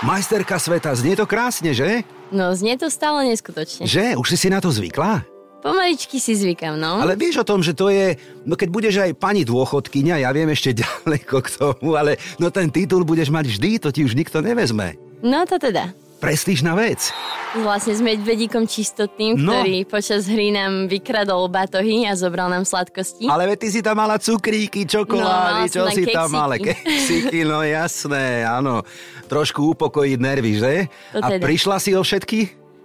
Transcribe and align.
Majsterka 0.00 0.56
sveta, 0.56 0.96
znie 0.96 1.12
to 1.12 1.28
krásne, 1.28 1.76
že? 1.76 2.08
No, 2.32 2.56
znie 2.56 2.72
to 2.80 2.88
stále 2.88 3.20
neskutočne. 3.28 3.84
Že? 3.84 4.16
Už 4.16 4.32
si 4.32 4.36
si 4.40 4.48
na 4.48 4.56
to 4.56 4.72
zvykla? 4.72 5.28
Pomaličky 5.60 6.16
si 6.16 6.32
zvykam, 6.32 6.80
no. 6.80 7.04
Ale 7.04 7.20
vieš 7.20 7.44
o 7.44 7.48
tom, 7.48 7.60
že 7.60 7.76
to 7.76 7.92
je, 7.92 8.16
no 8.48 8.56
keď 8.56 8.68
budeš 8.72 8.94
aj 8.96 9.12
pani 9.20 9.44
dôchodkyňa, 9.44 10.24
ja 10.24 10.32
viem 10.32 10.48
ešte 10.48 10.72
ďaleko 10.80 11.36
k 11.44 11.48
tomu, 11.52 12.00
ale 12.00 12.16
no 12.40 12.48
ten 12.48 12.72
titul 12.72 13.04
budeš 13.04 13.28
mať 13.28 13.44
vždy, 13.52 13.70
to 13.76 13.92
ti 13.92 14.00
už 14.00 14.16
nikto 14.16 14.40
nevezme. 14.40 14.96
No 15.20 15.44
to 15.44 15.60
teda. 15.60 15.92
Prestížna 16.20 16.76
vec. 16.76 17.16
Vlastne 17.56 17.90
s 17.90 17.98
medvedíkom 17.98 18.62
čistotným, 18.62 19.34
No. 19.34 19.56
ktorý 19.56 19.82
počas 19.82 20.28
hry 20.28 20.52
nám 20.52 20.84
vykradol 20.86 21.48
batohy 21.48 22.04
a 22.04 22.12
zobral 22.12 22.46
nám 22.46 22.62
sladkosti. 22.62 23.24
Ale 23.24 23.56
ty 23.56 23.66
si 23.66 23.80
tam 23.80 23.96
mala 23.96 24.14
cukríky, 24.16 24.84
čokolády, 24.84 25.66
No, 25.66 25.72
čo 25.72 25.82
tam 25.82 25.90
si 25.90 26.04
tam 26.04 26.28
keksiky. 26.28 26.36
mala? 26.36 26.54
Keksiky, 26.56 27.40
no 27.42 27.58
jasné, 27.62 28.44
áno. 28.44 28.84
Trošku 29.26 29.72
upokojiť 29.72 30.18
nervy, 30.18 30.52
že? 30.54 30.74
To 31.10 31.18
A 31.18 31.28
teda. 31.30 31.42
prišla 31.42 31.76
si 31.78 31.90
o 31.92 32.04
všetky? 32.04 32.38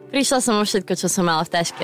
Prišla 0.08 0.40
som 0.40 0.56
o 0.56 0.64
všetko, 0.64 0.96
čo 0.96 1.08
som 1.08 1.28
mala 1.28 1.44
v 1.44 1.52
taške. 1.52 1.84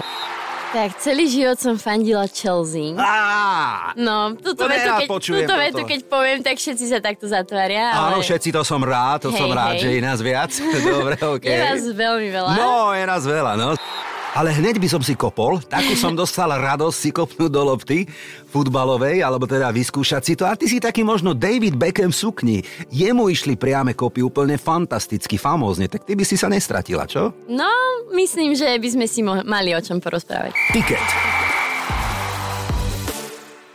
Tak, 0.72 1.04
celý 1.04 1.28
život 1.28 1.60
som 1.60 1.76
fandila 1.76 2.24
Chelsea. 2.32 2.96
Á! 2.96 3.92
No, 4.00 4.32
túto 4.40 4.64
To 4.64 4.72
vetu, 4.72 4.88
keď, 5.04 5.08
túto 5.12 5.56
vetu, 5.60 5.82
keď 5.84 6.00
poviem, 6.08 6.40
tak 6.40 6.56
všetci 6.56 6.86
sa 6.88 7.04
takto 7.04 7.28
zatvária. 7.28 7.92
Áno, 7.92 8.16
ale 8.16 8.24
všetci 8.24 8.56
to 8.56 8.64
som 8.64 8.80
rád, 8.80 9.28
to 9.28 9.30
Hej, 9.36 9.40
som 9.44 9.52
rád, 9.52 9.76
hej. 9.76 9.84
že 9.84 9.90
je 9.92 10.02
nás 10.02 10.20
viac. 10.24 10.52
Dobre, 10.96 11.20
okej. 11.36 11.52
Je 11.52 11.60
vás 11.60 11.84
veľmi 11.92 12.30
veľa. 12.32 12.52
No, 12.56 12.96
je 12.96 13.04
nás 13.04 13.24
veľa, 13.28 13.54
no. 13.60 13.76
Ale 14.32 14.56
hneď 14.56 14.80
by 14.80 14.88
som 14.88 15.04
si 15.04 15.12
kopol, 15.12 15.60
takú 15.60 15.92
som 15.92 16.16
dostal 16.16 16.48
radosť 16.48 16.96
si 16.96 17.10
kopnúť 17.12 17.52
do 17.52 17.68
lopty 17.68 18.08
futbalovej, 18.48 19.20
alebo 19.20 19.44
teda 19.44 19.68
vyskúšať 19.76 20.22
si 20.24 20.34
to. 20.40 20.48
A 20.48 20.56
ty 20.56 20.72
si 20.72 20.80
taký 20.80 21.04
možno 21.04 21.36
David 21.36 21.76
Beckham 21.76 22.16
v 22.16 22.20
sukni. 22.20 22.58
Jemu 22.88 23.28
išli 23.28 23.60
priame 23.60 23.92
kopy 23.92 24.24
úplne 24.24 24.56
fantasticky, 24.56 25.36
famózne, 25.36 25.92
tak 25.92 26.08
ty 26.08 26.16
by 26.16 26.24
si 26.24 26.40
sa 26.40 26.48
nestratila, 26.48 27.04
čo? 27.04 27.36
No, 27.52 27.68
myslím, 28.16 28.56
že 28.56 28.72
by 28.80 28.88
sme 28.88 29.06
si 29.12 29.20
mo- 29.20 29.44
mali 29.44 29.76
o 29.76 29.84
čom 29.84 30.00
porozprávať. 30.00 30.56
Tiket. 30.72 31.41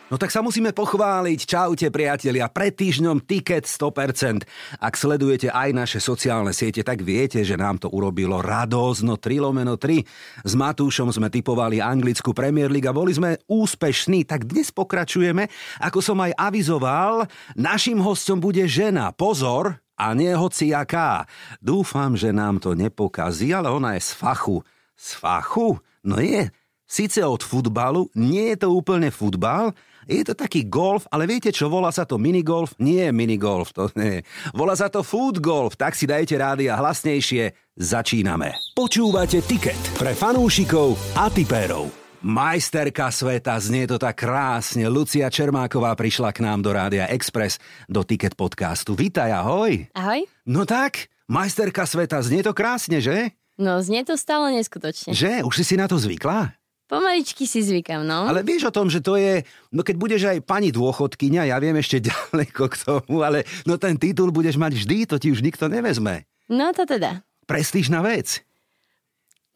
No 0.07 0.23
tak 0.23 0.31
sa 0.31 0.39
musíme 0.39 0.71
pochváliť. 0.71 1.51
Čaute 1.51 1.91
priatelia, 1.91 2.47
pred 2.47 2.71
týždňom 2.71 3.27
Ticket 3.27 3.67
100%. 3.67 4.47
Ak 4.79 4.95
sledujete 4.95 5.51
aj 5.51 5.75
naše 5.75 5.99
sociálne 5.99 6.55
siete, 6.55 6.87
tak 6.87 7.03
viete, 7.03 7.43
že 7.43 7.59
nám 7.59 7.83
to 7.83 7.91
urobilo 7.91 8.39
radosť. 8.39 9.03
No 9.03 9.19
3 9.19 9.43
lomeno 9.43 9.75
3. 9.75 10.47
S 10.47 10.53
Matúšom 10.55 11.11
sme 11.11 11.27
typovali 11.27 11.83
anglickú 11.83 12.31
Premier 12.31 12.71
League 12.71 12.87
a 12.87 12.95
boli 12.95 13.19
sme 13.19 13.43
úspešní. 13.51 14.23
Tak 14.31 14.47
dnes 14.47 14.71
pokračujeme. 14.71 15.51
Ako 15.83 15.99
som 15.99 16.23
aj 16.23 16.39
avizoval, 16.39 17.27
našim 17.59 17.99
hostom 17.99 18.39
bude 18.39 18.63
žena. 18.71 19.11
Pozor, 19.11 19.83
a 19.99 20.15
nie 20.15 20.31
hociaká. 20.31 21.27
Dúfam, 21.59 22.15
že 22.15 22.31
nám 22.31 22.63
to 22.63 22.79
nepokazí, 22.79 23.51
ale 23.51 23.75
ona 23.75 23.99
je 23.99 24.07
z 24.07 24.11
fachu. 24.15 24.63
Z 24.95 25.19
fachu? 25.19 25.83
No 26.07 26.23
je. 26.23 26.47
Sice 26.87 27.27
od 27.27 27.43
futbalu, 27.43 28.07
nie 28.15 28.55
je 28.55 28.63
to 28.63 28.71
úplne 28.71 29.11
futbal, 29.11 29.75
je 30.07 30.23
to 30.23 30.39
taký 30.39 30.71
golf, 30.71 31.11
ale 31.11 31.27
viete 31.27 31.51
čo, 31.51 31.67
volá 31.67 31.91
sa 31.91 32.07
to 32.07 32.15
minigolf? 32.15 32.79
Nie 32.79 33.11
minigolf, 33.11 33.75
to 33.75 33.91
nie. 33.99 34.23
Volá 34.55 34.79
sa 34.79 34.87
to 34.87 35.03
food 35.03 35.43
golf, 35.43 35.75
tak 35.75 35.99
si 35.99 36.07
dajte 36.07 36.39
rády 36.39 36.71
a 36.71 36.79
hlasnejšie. 36.79 37.51
Začíname. 37.77 38.55
Počúvate 38.73 39.43
Ticket 39.45 39.77
pre 39.99 40.15
fanúšikov 40.15 40.97
a 41.19 41.29
tipérov. 41.29 41.91
Majsterka 42.25 43.13
sveta, 43.13 43.61
znie 43.61 43.85
to 43.87 44.01
tak 44.01 44.17
krásne. 44.19 44.89
Lucia 44.89 45.29
Čermáková 45.29 45.93
prišla 45.95 46.33
k 46.33 46.43
nám 46.43 46.65
do 46.65 46.73
Rádia 46.73 47.07
Express, 47.13 47.61
do 47.87 48.03
Ticket 48.03 48.35
podcastu. 48.35 48.97
Vítaj, 48.97 49.31
ahoj. 49.31 49.85
Ahoj. 49.93 50.25
No 50.49 50.65
tak, 50.65 51.13
majsterka 51.29 51.85
sveta, 51.85 52.23
znie 52.25 52.41
to 52.41 52.57
krásne, 52.57 52.99
že? 52.99 53.37
No, 53.61 53.79
znie 53.85 54.03
to 54.03 54.17
stále 54.17 54.53
neskutočne. 54.57 55.13
Že? 55.13 55.45
Už 55.45 55.55
si 55.61 55.65
si 55.65 55.75
na 55.77 55.87
to 55.87 56.01
zvykla? 56.01 56.57
Pomaličky 56.87 57.51
si 57.51 57.67
zvykam, 57.67 58.07
no. 58.07 58.31
Ale 58.31 58.47
vieš 58.47 58.71
o 58.71 58.75
tom, 58.75 58.87
že 58.87 59.03
to 59.03 59.19
je, 59.19 59.43
no 59.75 59.83
keď 59.83 59.97
budeš 59.99 60.23
aj 60.31 60.39
pani 60.47 60.71
dôchodkyňa, 60.71 61.51
ja 61.51 61.59
viem 61.59 61.75
ešte 61.75 61.99
ďaleko 62.11 62.63
k 62.71 62.77
tomu, 62.79 63.27
ale 63.27 63.43
no 63.67 63.75
ten 63.75 63.99
titul 63.99 64.31
budeš 64.31 64.55
mať 64.55 64.79
vždy, 64.79 64.97
to 65.11 65.19
ti 65.19 65.35
už 65.35 65.43
nikto 65.43 65.67
nevezme. 65.67 66.23
No 66.47 66.71
to 66.71 66.87
teda. 66.87 67.27
Prestížna 67.51 68.07
vec. 68.07 68.47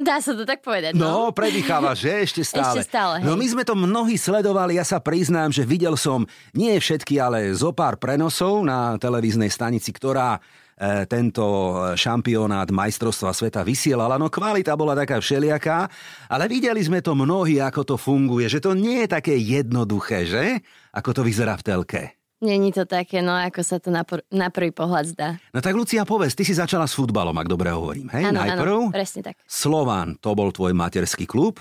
Dá 0.00 0.16
sa 0.16 0.32
to 0.32 0.48
tak 0.48 0.64
povedať, 0.64 0.96
No, 0.96 1.28
no. 1.28 1.36
predýchávaš, 1.36 2.08
že? 2.08 2.12
Ešte 2.24 2.40
stále. 2.40 2.80
Ešte 2.80 2.88
stále, 2.88 3.20
hej. 3.20 3.26
No 3.28 3.36
my 3.36 3.44
sme 3.44 3.68
to 3.68 3.76
mnohí 3.76 4.16
sledovali, 4.16 4.80
ja 4.80 4.84
sa 4.88 4.96
priznám, 4.96 5.52
že 5.52 5.60
videl 5.68 5.92
som 5.92 6.24
nie 6.56 6.72
všetky, 6.72 7.20
ale 7.20 7.52
zo 7.52 7.68
pár 7.76 8.00
prenosov 8.00 8.64
na 8.64 8.96
televíznej 8.96 9.52
stanici, 9.52 9.92
ktorá 9.92 10.40
tento 11.06 11.44
šampionát 11.92 12.72
majstrovstva 12.72 13.36
sveta 13.36 13.60
vysielala. 13.60 14.16
No 14.16 14.32
kvalita 14.32 14.72
bola 14.72 14.96
taká 14.96 15.20
všelijaká, 15.20 15.86
ale 16.32 16.48
videli 16.48 16.80
sme 16.80 17.04
to 17.04 17.12
mnohí, 17.12 17.60
ako 17.60 17.94
to 17.94 17.96
funguje, 18.00 18.48
že 18.48 18.64
to 18.64 18.72
nie 18.72 19.04
je 19.04 19.08
také 19.12 19.36
jednoduché, 19.36 20.24
že? 20.24 20.64
Ako 20.96 21.12
to 21.12 21.20
vyzerá 21.20 21.60
v 21.60 21.66
telke. 21.66 22.02
Není 22.40 22.72
to 22.72 22.88
také, 22.88 23.20
no 23.20 23.36
ako 23.36 23.60
sa 23.60 23.76
to 23.76 23.92
na, 23.92 24.00
pr- 24.00 24.24
na 24.32 24.48
prvý 24.48 24.72
pohľad 24.72 25.04
zdá. 25.12 25.28
No 25.52 25.60
tak 25.60 25.76
Lucia, 25.76 26.08
povedz, 26.08 26.32
ty 26.32 26.40
si 26.40 26.56
začala 26.56 26.88
s 26.88 26.96
futbalom, 26.96 27.36
ak 27.36 27.44
dobre 27.44 27.68
hovorím, 27.68 28.08
hej? 28.16 28.32
Áno, 28.32 28.40
Najprv 28.40 28.72
áno, 28.72 28.88
presne 28.88 29.20
tak. 29.20 29.36
Slovan, 29.44 30.16
to 30.16 30.32
bol 30.32 30.48
tvoj 30.48 30.72
materský 30.72 31.28
klub? 31.28 31.60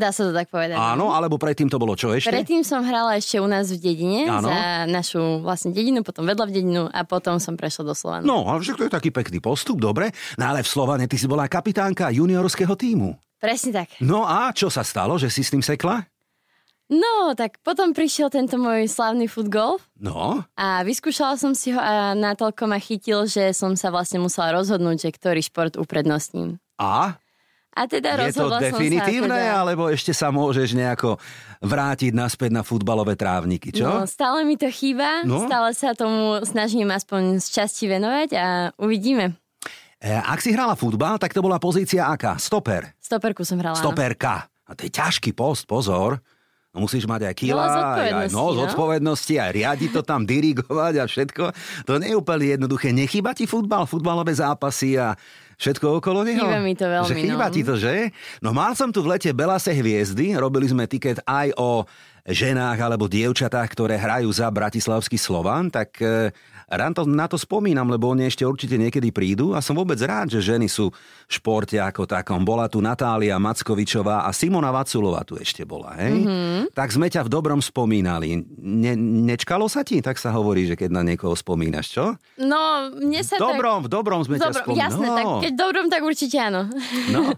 Dá 0.00 0.08
sa 0.10 0.24
to 0.24 0.32
tak 0.32 0.48
povedať. 0.48 0.80
Áno, 0.80 1.12
alebo 1.12 1.36
predtým 1.36 1.68
to 1.68 1.76
bolo 1.76 1.92
čo 1.92 2.16
ešte? 2.16 2.32
Predtým 2.32 2.64
som 2.64 2.80
hrala 2.80 3.20
ešte 3.20 3.36
u 3.36 3.44
nás 3.44 3.68
v 3.68 3.76
dedine 3.76 4.32
Áno. 4.32 4.48
za 4.48 4.88
našu 4.88 5.44
vlastne 5.44 5.76
dedinu, 5.76 6.00
potom 6.00 6.24
vedľa 6.24 6.48
v 6.48 6.52
dedinu 6.56 6.82
a 6.88 7.04
potom 7.04 7.36
som 7.36 7.52
prešla 7.52 7.84
do 7.84 7.92
Slovanu. 7.92 8.24
No, 8.24 8.48
ale 8.48 8.64
však 8.64 8.80
to 8.80 8.84
je 8.88 8.92
taký 8.92 9.12
pekný 9.12 9.44
postup, 9.44 9.76
dobre. 9.76 10.08
No 10.40 10.48
ale 10.48 10.64
v 10.64 10.72
Slovane 10.72 11.04
ty 11.04 11.20
si 11.20 11.28
bola 11.28 11.44
kapitánka 11.44 12.08
juniorského 12.08 12.72
týmu. 12.72 13.12
Presne 13.36 13.84
tak. 13.84 13.92
No 14.00 14.24
a 14.24 14.48
čo 14.56 14.72
sa 14.72 14.80
stalo, 14.80 15.20
že 15.20 15.28
si 15.28 15.44
s 15.44 15.52
tým 15.52 15.60
sekla? 15.60 16.08
No, 16.90 17.38
tak 17.38 17.62
potom 17.62 17.94
prišiel 17.94 18.34
tento 18.34 18.58
môj 18.58 18.90
slavný 18.90 19.30
footgolf 19.30 19.86
No, 19.94 20.42
a 20.58 20.82
vyskúšala 20.82 21.38
som 21.38 21.54
si 21.54 21.70
ho 21.70 21.78
a 21.78 22.18
natoľko 22.18 22.66
ma 22.66 22.82
chytil, 22.82 23.30
že 23.30 23.54
som 23.54 23.78
sa 23.78 23.94
vlastne 23.94 24.18
musela 24.18 24.50
rozhodnúť, 24.58 25.06
že 25.06 25.10
ktorý 25.14 25.38
šport 25.38 25.78
uprednostním. 25.78 26.58
a? 26.80 27.14
A 27.70 27.86
teda 27.86 28.18
Je 28.26 28.34
to 28.34 28.50
definitívne, 28.58 29.30
teda... 29.30 29.62
alebo 29.62 29.86
ešte 29.86 30.10
sa 30.10 30.34
môžeš 30.34 30.74
nejako 30.74 31.22
vrátiť 31.62 32.10
naspäť 32.10 32.50
na 32.50 32.62
futbalové 32.66 33.14
trávniky, 33.14 33.70
čo? 33.70 33.86
No, 33.86 34.10
stále 34.10 34.42
mi 34.42 34.58
to 34.58 34.66
chýba, 34.68 35.22
No. 35.22 35.46
stále 35.46 35.70
sa 35.78 35.94
tomu 35.94 36.42
snažím 36.42 36.90
aspoň 36.90 37.38
z 37.38 37.46
časti 37.46 37.86
venovať 37.86 38.28
a 38.34 38.46
uvidíme. 38.74 39.38
E, 40.02 40.10
ak 40.10 40.40
si 40.42 40.50
hrala 40.50 40.74
futbal, 40.74 41.20
tak 41.22 41.30
to 41.30 41.44
bola 41.44 41.62
pozícia 41.62 42.10
aká? 42.10 42.40
Stoper. 42.42 42.90
Stoperku 42.98 43.46
som 43.46 43.60
hrala. 43.62 43.78
áno. 43.78 43.84
Stoperka. 43.86 44.50
A 44.66 44.74
to 44.74 44.86
je 44.86 44.90
ťažký 44.90 45.30
post, 45.36 45.66
pozor. 45.70 46.18
No, 46.70 46.86
musíš 46.86 47.02
mať 47.02 47.26
aj 47.26 47.34
kila, 47.34 47.62
aj, 47.66 47.74
zodpovedností, 47.74 48.34
no, 48.38 48.44
no. 48.46 48.58
zodpovednosti, 48.62 49.34
aj 49.42 49.50
riadiť 49.58 49.90
to 49.90 50.02
tam, 50.06 50.22
dirigovať 50.22 50.94
a 51.02 51.04
všetko. 51.10 51.44
To 51.82 51.98
nie 51.98 52.14
je 52.14 52.16
úplne 52.18 52.46
jednoduché. 52.46 52.94
Nechýba 52.94 53.34
ti 53.34 53.50
futbal, 53.50 53.90
futbalové 53.90 54.30
zápasy 54.30 54.94
a 54.94 55.18
všetko 55.60 56.00
okolo 56.00 56.24
neho? 56.24 56.40
Chýba 56.40 56.60
mi 56.64 56.72
to 56.72 56.86
veľmi, 56.88 57.08
Že 57.12 57.14
chýba 57.20 57.46
no. 57.46 57.52
ti 57.52 57.60
to, 57.60 57.74
že? 57.76 57.94
No 58.40 58.56
mal 58.56 58.72
som 58.72 58.88
tu 58.88 59.04
v 59.04 59.12
lete 59.12 59.30
Belase 59.36 59.76
hviezdy, 59.76 60.32
robili 60.40 60.64
sme 60.64 60.88
tiket 60.88 61.20
aj 61.28 61.52
o 61.60 61.84
ženách 62.24 62.78
alebo 62.80 63.08
dievčatách, 63.08 63.68
ktoré 63.72 63.96
hrajú 63.96 64.28
za 64.32 64.48
Bratislavský 64.48 65.16
Slovan, 65.16 65.68
tak 65.72 65.96
e, 66.00 66.32
rád 66.70 66.94
to, 66.94 67.02
na 67.02 67.26
to 67.26 67.34
spomínam, 67.34 67.90
lebo 67.90 68.14
oni 68.14 68.30
ešte 68.30 68.46
určite 68.46 68.78
niekedy 68.78 69.10
prídu 69.10 69.52
a 69.52 69.60
som 69.60 69.74
vôbec 69.74 69.98
rád, 69.98 70.30
že 70.30 70.54
ženy 70.54 70.70
sú 70.70 70.94
v 70.94 71.30
športe 71.30 71.74
ako 71.76 72.06
takom. 72.06 72.46
Bola 72.46 72.70
tu 72.70 72.78
Natália 72.78 73.34
Mackovičová 73.42 74.22
a 74.22 74.30
Simona 74.30 74.70
Vaculová 74.70 75.26
tu 75.26 75.34
ešte 75.34 75.66
bola, 75.66 75.98
hej? 75.98 76.14
Mhm. 76.14 76.28
Mm-hmm. 76.30 76.62
Tak 76.70 76.88
sme 76.94 77.10
ťa 77.10 77.26
v 77.26 77.30
dobrom 77.30 77.58
spomínali. 77.58 78.46
Ne, 78.62 78.94
nečkalo 79.26 79.66
sa 79.66 79.82
ti? 79.82 79.98
Tak 79.98 80.16
sa 80.16 80.30
hovorí, 80.30 80.70
že 80.70 80.78
keď 80.78 80.90
na 80.94 81.02
niekoho 81.02 81.34
spomínaš, 81.34 81.90
čo? 81.90 82.04
No, 82.38 82.88
mne 82.94 83.20
sa 83.26 83.36
V 83.36 83.42
dobrom, 83.42 83.84
v 83.84 83.90
dobrom 83.90 84.20
sme 84.22 84.38
tak... 84.38 84.54
ťa 84.54 84.62
spomínali. 84.62 84.80
jasné, 84.86 85.06
tak 85.10 85.26
keď 85.42 85.52
dobrom, 85.58 85.86
tak 85.90 86.02
určite 86.06 86.38
áno. 86.38 86.70
No. 87.10 87.34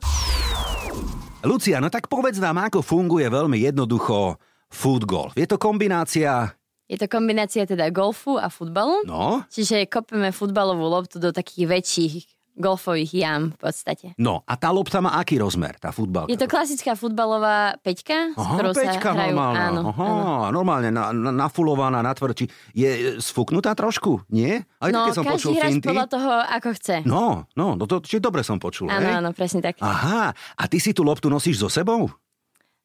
Lucia, 1.43 1.83
no 1.83 1.91
tak 1.91 2.07
povedz 2.07 2.39
nám, 2.39 2.71
ako 2.71 2.85
funguje 2.85 3.27
veľmi 3.27 3.59
jednoducho 3.67 4.39
food 4.71 5.03
golf. 5.09 5.35
Je 5.35 5.49
to 5.49 5.59
kombinácia, 5.59 6.55
Je 6.93 7.01
to 7.01 7.09
kombinácia 7.09 7.65
teda 7.65 7.89
golfu 7.89 8.37
a 8.37 8.53
futbalu. 8.53 9.09
no, 9.09 9.41
Čiže 9.49 9.89
kopeme 9.89 10.29
futbalovú 10.29 10.85
loptu 10.85 11.17
do 11.17 11.33
takých 11.33 11.65
väčších 11.73 12.15
golfových 12.53 13.17
jam 13.17 13.49
v 13.49 13.59
podstate. 13.59 14.07
no 14.21 14.45
a 14.45 14.61
tá 14.61 14.69
lopta 14.69 15.01
má 15.01 15.17
aký 15.17 15.41
rozmer, 15.41 15.73
tá 15.81 15.89
futbalka? 15.89 16.29
Je 16.29 16.37
to 16.37 16.45
klasická 16.45 16.93
futbalová 16.93 17.81
peťka, 17.81 18.37
s 18.37 18.37
Aha, 18.37 18.53
ktorou 18.53 18.73
peťka 18.77 19.01
sa 19.01 19.17
hrajú. 19.17 19.33
normálna. 19.33 19.61
Áno, 19.73 19.81
Aha, 19.89 20.05
áno. 20.05 20.53
normálne 20.53 20.89
na, 20.93 21.17
na, 21.17 21.33
nafulovaná 21.33 22.05
na 22.05 22.13
tvrdči. 22.13 22.53
Je 22.71 22.91
sfúknutá 23.17 23.73
trošku? 23.73 24.21
Nie? 24.29 24.69
Aj 24.79 24.93
No, 24.93 25.09
som 25.11 25.25
každý 25.25 25.33
počul 25.33 25.53
hráč 25.57 25.73
finty. 25.73 25.89
podľa 25.89 26.07
toho, 26.13 26.29
ako 26.53 26.69
chce. 26.77 26.97
No, 27.09 27.49
no, 27.57 27.73
no 27.73 27.85
to, 27.89 28.05
čiže 28.05 28.21
dobre 28.21 28.45
som 28.45 28.61
počul, 28.61 28.85
áno, 28.87 29.01
hej? 29.01 29.15
áno, 29.17 29.29
presne 29.33 29.65
tak. 29.65 29.81
Aha, 29.81 30.37
a 30.37 30.63
ty 30.69 30.77
si 30.77 30.93
tú 30.93 31.01
loptu 31.01 31.33
nosíš 31.33 31.57
so 31.57 31.73
sebou? 31.73 32.13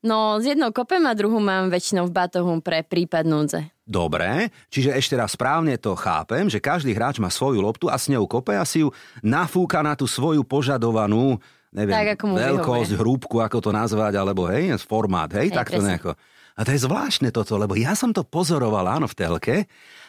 No, 0.06 0.38
z 0.38 0.54
jednou 0.54 0.70
kopem 0.70 1.02
a 1.10 1.18
druhú 1.18 1.42
mám 1.42 1.74
väčšinou 1.74 2.06
v 2.06 2.14
batohu 2.14 2.54
pre 2.62 2.86
prípad 2.86 3.26
núdze. 3.26 3.60
Dobre, 3.88 4.52
čiže 4.70 4.94
ešte 4.94 5.16
raz 5.16 5.34
správne 5.34 5.80
to 5.80 5.96
chápem, 5.98 6.52
že 6.52 6.62
každý 6.62 6.92
hráč 6.94 7.18
má 7.18 7.32
svoju 7.32 7.64
loptu 7.64 7.88
a 7.88 7.96
s 7.96 8.12
ňou 8.12 8.28
kope 8.28 8.54
a 8.54 8.68
si 8.68 8.84
ju 8.84 8.92
nafúka 9.24 9.80
na 9.80 9.96
tú 9.96 10.06
svoju 10.06 10.44
požadovanú 10.44 11.40
neviem, 11.72 11.96
Tak, 11.96 12.08
ako 12.20 12.26
veľkosť, 12.36 12.92
vyhovuje. 12.94 13.00
hrúbku, 13.00 13.36
ako 13.40 13.58
to 13.64 13.72
nazvať, 13.72 14.14
alebo 14.20 14.48
hej, 14.52 14.76
formát, 14.84 15.32
hej, 15.34 15.50
Hej, 15.50 15.56
tak 15.56 15.68
to 15.72 15.80
presne. 15.80 15.90
nejako. 15.96 16.12
A 16.58 16.60
to 16.66 16.70
je 16.74 16.84
zvláštne 16.90 17.30
toto, 17.30 17.54
lebo 17.54 17.78
ja 17.78 17.94
som 17.94 18.10
to 18.10 18.26
pozoroval, 18.26 18.86
áno, 18.90 19.06
v 19.06 19.16
telke 19.16 19.56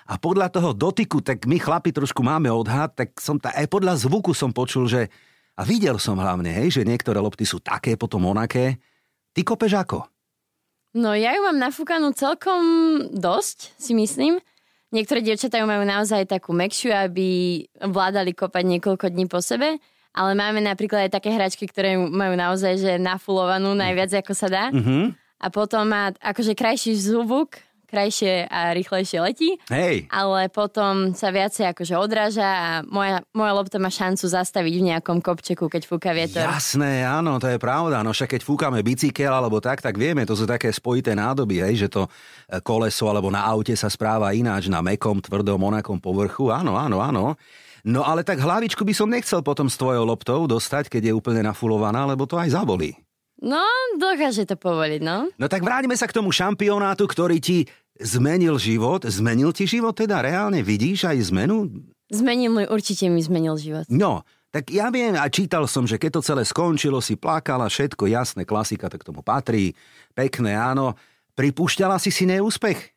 a 0.08 0.14
podľa 0.17 0.49
toho 0.49 0.73
dotyku, 0.73 1.20
tak 1.20 1.44
my 1.44 1.61
chlapi 1.61 1.93
trošku 1.93 2.25
máme 2.25 2.49
odhad, 2.49 2.96
tak 2.96 3.20
som 3.20 3.37
ta, 3.37 3.52
aj 3.52 3.69
podľa 3.69 4.00
zvuku 4.00 4.32
som 4.32 4.49
počul, 4.49 4.88
že 4.88 5.12
a 5.58 5.67
videl 5.67 5.99
som 6.00 6.17
hlavne, 6.17 6.49
hej, 6.55 6.81
že 6.81 6.88
niektoré 6.88 7.19
lopty 7.20 7.44
sú 7.44 7.58
také, 7.61 7.99
potom 7.99 8.25
onaké. 8.31 8.79
Ty 9.38 9.46
kopeš 9.46 9.79
ako? 9.79 10.02
No 10.99 11.14
ja 11.14 11.31
ju 11.31 11.46
mám 11.46 11.62
nafúkanú 11.62 12.11
celkom 12.11 12.58
dosť, 13.14 13.70
si 13.79 13.94
myslím. 13.94 14.43
Niektoré 14.90 15.23
dievčatá 15.23 15.62
ju 15.62 15.67
majú 15.70 15.87
naozaj 15.87 16.26
takú 16.26 16.50
mekšiu, 16.50 16.90
aby 16.90 17.62
vládali 17.79 18.35
kopať 18.35 18.67
niekoľko 18.67 19.06
dní 19.14 19.31
po 19.31 19.38
sebe, 19.38 19.79
ale 20.11 20.31
máme 20.35 20.58
napríklad 20.58 21.06
aj 21.06 21.23
také 21.23 21.31
hračky, 21.31 21.70
ktoré 21.70 21.94
majú 21.94 22.35
naozaj 22.35 22.82
že 22.82 22.93
nafulovanú 22.99 23.79
najviac 23.79 24.11
ako 24.26 24.35
sa 24.35 24.50
dá. 24.50 24.64
Mhm. 24.75 25.14
A 25.38 25.46
potom 25.55 25.87
má 25.87 26.11
akože 26.19 26.58
krajší 26.58 26.99
zvuk, 26.99 27.62
krajšie 27.88 28.46
a 28.46 28.76
rýchlejšie 28.76 29.19
letí, 29.25 29.56
Hej, 29.73 30.06
ale 30.12 30.52
potom 30.52 31.17
sa 31.17 31.32
viacej 31.32 31.73
akože 31.73 31.94
odráža 31.96 32.44
a 32.44 32.69
moja, 32.85 33.25
moja 33.32 33.52
lopta 33.56 33.81
má 33.81 33.88
šancu 33.88 34.29
zastaviť 34.29 34.75
v 34.76 34.87
nejakom 34.93 35.25
kopčeku, 35.25 35.73
keď 35.73 35.82
fúka 35.88 36.12
vietor. 36.12 36.44
Jasné, 36.44 37.08
áno, 37.08 37.40
to 37.40 37.49
je 37.49 37.56
pravda. 37.56 38.05
No 38.05 38.12
však 38.12 38.37
keď 38.37 38.43
fúkame 38.44 38.85
bicykel 38.85 39.32
alebo 39.32 39.58
tak, 39.58 39.81
tak 39.81 39.96
vieme, 39.96 40.29
to 40.29 40.37
sú 40.37 40.44
také 40.44 40.69
spojité 40.69 41.17
nádoby, 41.17 41.64
hej, 41.64 41.88
že 41.88 41.88
to 41.88 42.05
e, 42.05 42.11
koleso 42.61 43.08
alebo 43.08 43.32
na 43.32 43.49
aute 43.49 43.73
sa 43.73 43.88
správa 43.88 44.37
ináč 44.37 44.69
na 44.69 44.84
mekom, 44.84 45.25
tvrdom, 45.25 45.58
onakom 45.58 45.96
povrchu. 45.96 46.52
Áno, 46.52 46.76
áno, 46.76 47.00
áno. 47.00 47.34
No 47.88 48.05
ale 48.05 48.26
tak 48.26 48.43
hlavičku 48.43 48.84
by 48.84 48.94
som 48.94 49.08
nechcel 49.08 49.41
potom 49.41 49.70
s 49.70 49.81
tvojou 49.81 50.05
loptou 50.05 50.44
dostať, 50.44 50.93
keď 50.93 51.02
je 51.08 51.17
úplne 51.17 51.46
nafulovaná, 51.46 52.05
lebo 52.05 52.29
to 52.29 52.37
aj 52.37 52.52
zabolí. 52.52 52.93
No, 53.38 53.62
dokáže 53.94 54.43
to 54.50 54.58
povoliť, 54.58 55.00
no. 55.02 55.31
No 55.38 55.46
tak 55.46 55.62
vráťme 55.62 55.94
sa 55.94 56.11
k 56.11 56.17
tomu 56.19 56.35
šampionátu, 56.35 57.06
ktorý 57.06 57.38
ti 57.38 57.70
zmenil 58.02 58.58
život. 58.58 59.06
Zmenil 59.06 59.55
ti 59.55 59.67
život 59.70 59.94
teda 59.94 60.19
reálne? 60.23 60.62
Vidíš 60.67 61.06
aj 61.06 61.31
zmenu? 61.31 61.70
Zmenil 62.11 62.50
môj, 62.50 62.67
určite 62.67 63.06
mi 63.06 63.23
zmenil 63.23 63.55
život. 63.55 63.87
No, 63.87 64.26
tak 64.50 64.75
ja 64.75 64.90
viem 64.90 65.14
a 65.14 65.29
čítal 65.31 65.70
som, 65.70 65.87
že 65.87 66.00
keď 66.00 66.19
to 66.19 66.26
celé 66.26 66.43
skončilo, 66.43 66.99
si 66.99 67.14
plakala, 67.14 67.70
všetko 67.70 68.11
jasné, 68.11 68.43
klasika, 68.43 68.90
tak 68.90 69.06
tomu 69.06 69.23
patrí, 69.23 69.76
pekné, 70.19 70.58
áno. 70.58 70.99
Pripúšťala 71.38 72.00
si 72.02 72.11
si 72.11 72.26
neúspech? 72.26 72.96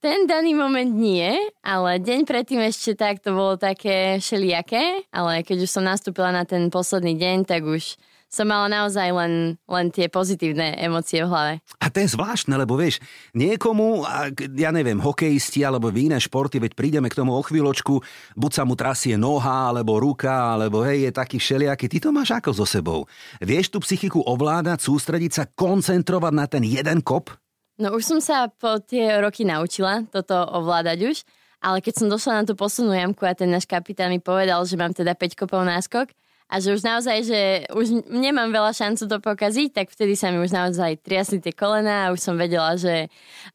Ten 0.00 0.24
daný 0.24 0.56
moment 0.56 0.88
nie, 0.88 1.28
ale 1.60 2.00
deň 2.00 2.24
predtým 2.24 2.60
ešte 2.64 2.96
tak 2.96 3.20
to 3.20 3.36
bolo 3.36 3.60
také 3.60 4.16
všelijaké, 4.16 5.04
ale 5.12 5.44
keď 5.44 5.68
už 5.68 5.70
som 5.70 5.84
nastúpila 5.84 6.32
na 6.32 6.48
ten 6.48 6.72
posledný 6.72 7.16
deň, 7.20 7.44
tak 7.44 7.68
už 7.68 8.00
som 8.30 8.46
mala 8.46 8.70
naozaj 8.70 9.10
len, 9.10 9.58
len 9.66 9.86
tie 9.90 10.06
pozitívne 10.06 10.78
emócie 10.78 11.26
v 11.26 11.28
hlave. 11.34 11.52
A 11.82 11.90
to 11.90 11.98
je 11.98 12.14
zvláštne, 12.14 12.54
lebo 12.54 12.78
vieš, 12.78 13.02
niekomu, 13.34 14.06
ja 14.54 14.70
neviem, 14.70 15.02
hokejisti 15.02 15.66
alebo 15.66 15.90
v 15.90 16.06
iné 16.06 16.22
športy, 16.22 16.62
veď 16.62 16.78
prídeme 16.78 17.10
k 17.10 17.18
tomu 17.18 17.34
o 17.34 17.42
chvíľočku, 17.42 17.98
buď 18.38 18.50
sa 18.54 18.62
mu 18.62 18.78
trasie 18.78 19.18
noha, 19.18 19.74
alebo 19.74 19.98
ruka, 19.98 20.54
alebo 20.54 20.86
hej, 20.86 21.10
je 21.10 21.12
taký 21.12 21.42
všelijaký. 21.42 21.90
Ty 21.90 21.98
to 22.06 22.10
máš 22.14 22.30
ako 22.38 22.54
so 22.54 22.62
sebou? 22.62 23.10
Vieš 23.42 23.74
tú 23.74 23.82
psychiku 23.82 24.22
ovládať, 24.22 24.78
sústrediť 24.78 25.32
sa, 25.34 25.44
koncentrovať 25.50 26.32
na 26.32 26.46
ten 26.46 26.62
jeden 26.62 27.02
kop? 27.02 27.34
No 27.82 27.98
už 27.98 28.06
som 28.06 28.20
sa 28.22 28.46
po 28.46 28.78
tie 28.78 29.18
roky 29.18 29.42
naučila 29.42 30.06
toto 30.06 30.38
ovládať 30.38 30.98
už, 31.02 31.16
ale 31.58 31.82
keď 31.82 31.94
som 31.98 32.06
došla 32.06 32.32
na 32.40 32.44
tú 32.46 32.54
poslednú 32.54 32.94
jamku 32.94 33.26
a 33.26 33.34
ten 33.34 33.50
náš 33.50 33.66
kapitán 33.66 34.14
mi 34.14 34.22
povedal, 34.22 34.62
že 34.62 34.78
mám 34.78 34.94
teda 34.94 35.18
5 35.18 35.34
kopov 35.34 35.66
náskok 35.66 36.14
a 36.50 36.58
že 36.58 36.74
už 36.74 36.82
naozaj, 36.82 37.18
že 37.22 37.40
už 37.70 38.10
nemám 38.10 38.50
veľa 38.50 38.74
šancu 38.74 39.06
to 39.06 39.22
pokaziť, 39.22 39.70
tak 39.70 39.86
vtedy 39.86 40.18
sa 40.18 40.34
mi 40.34 40.42
už 40.42 40.50
naozaj 40.50 40.98
triasli 40.98 41.38
tie 41.38 41.54
kolena 41.54 42.10
a 42.10 42.12
už 42.12 42.18
som 42.18 42.34
vedela, 42.34 42.74
že 42.74 43.06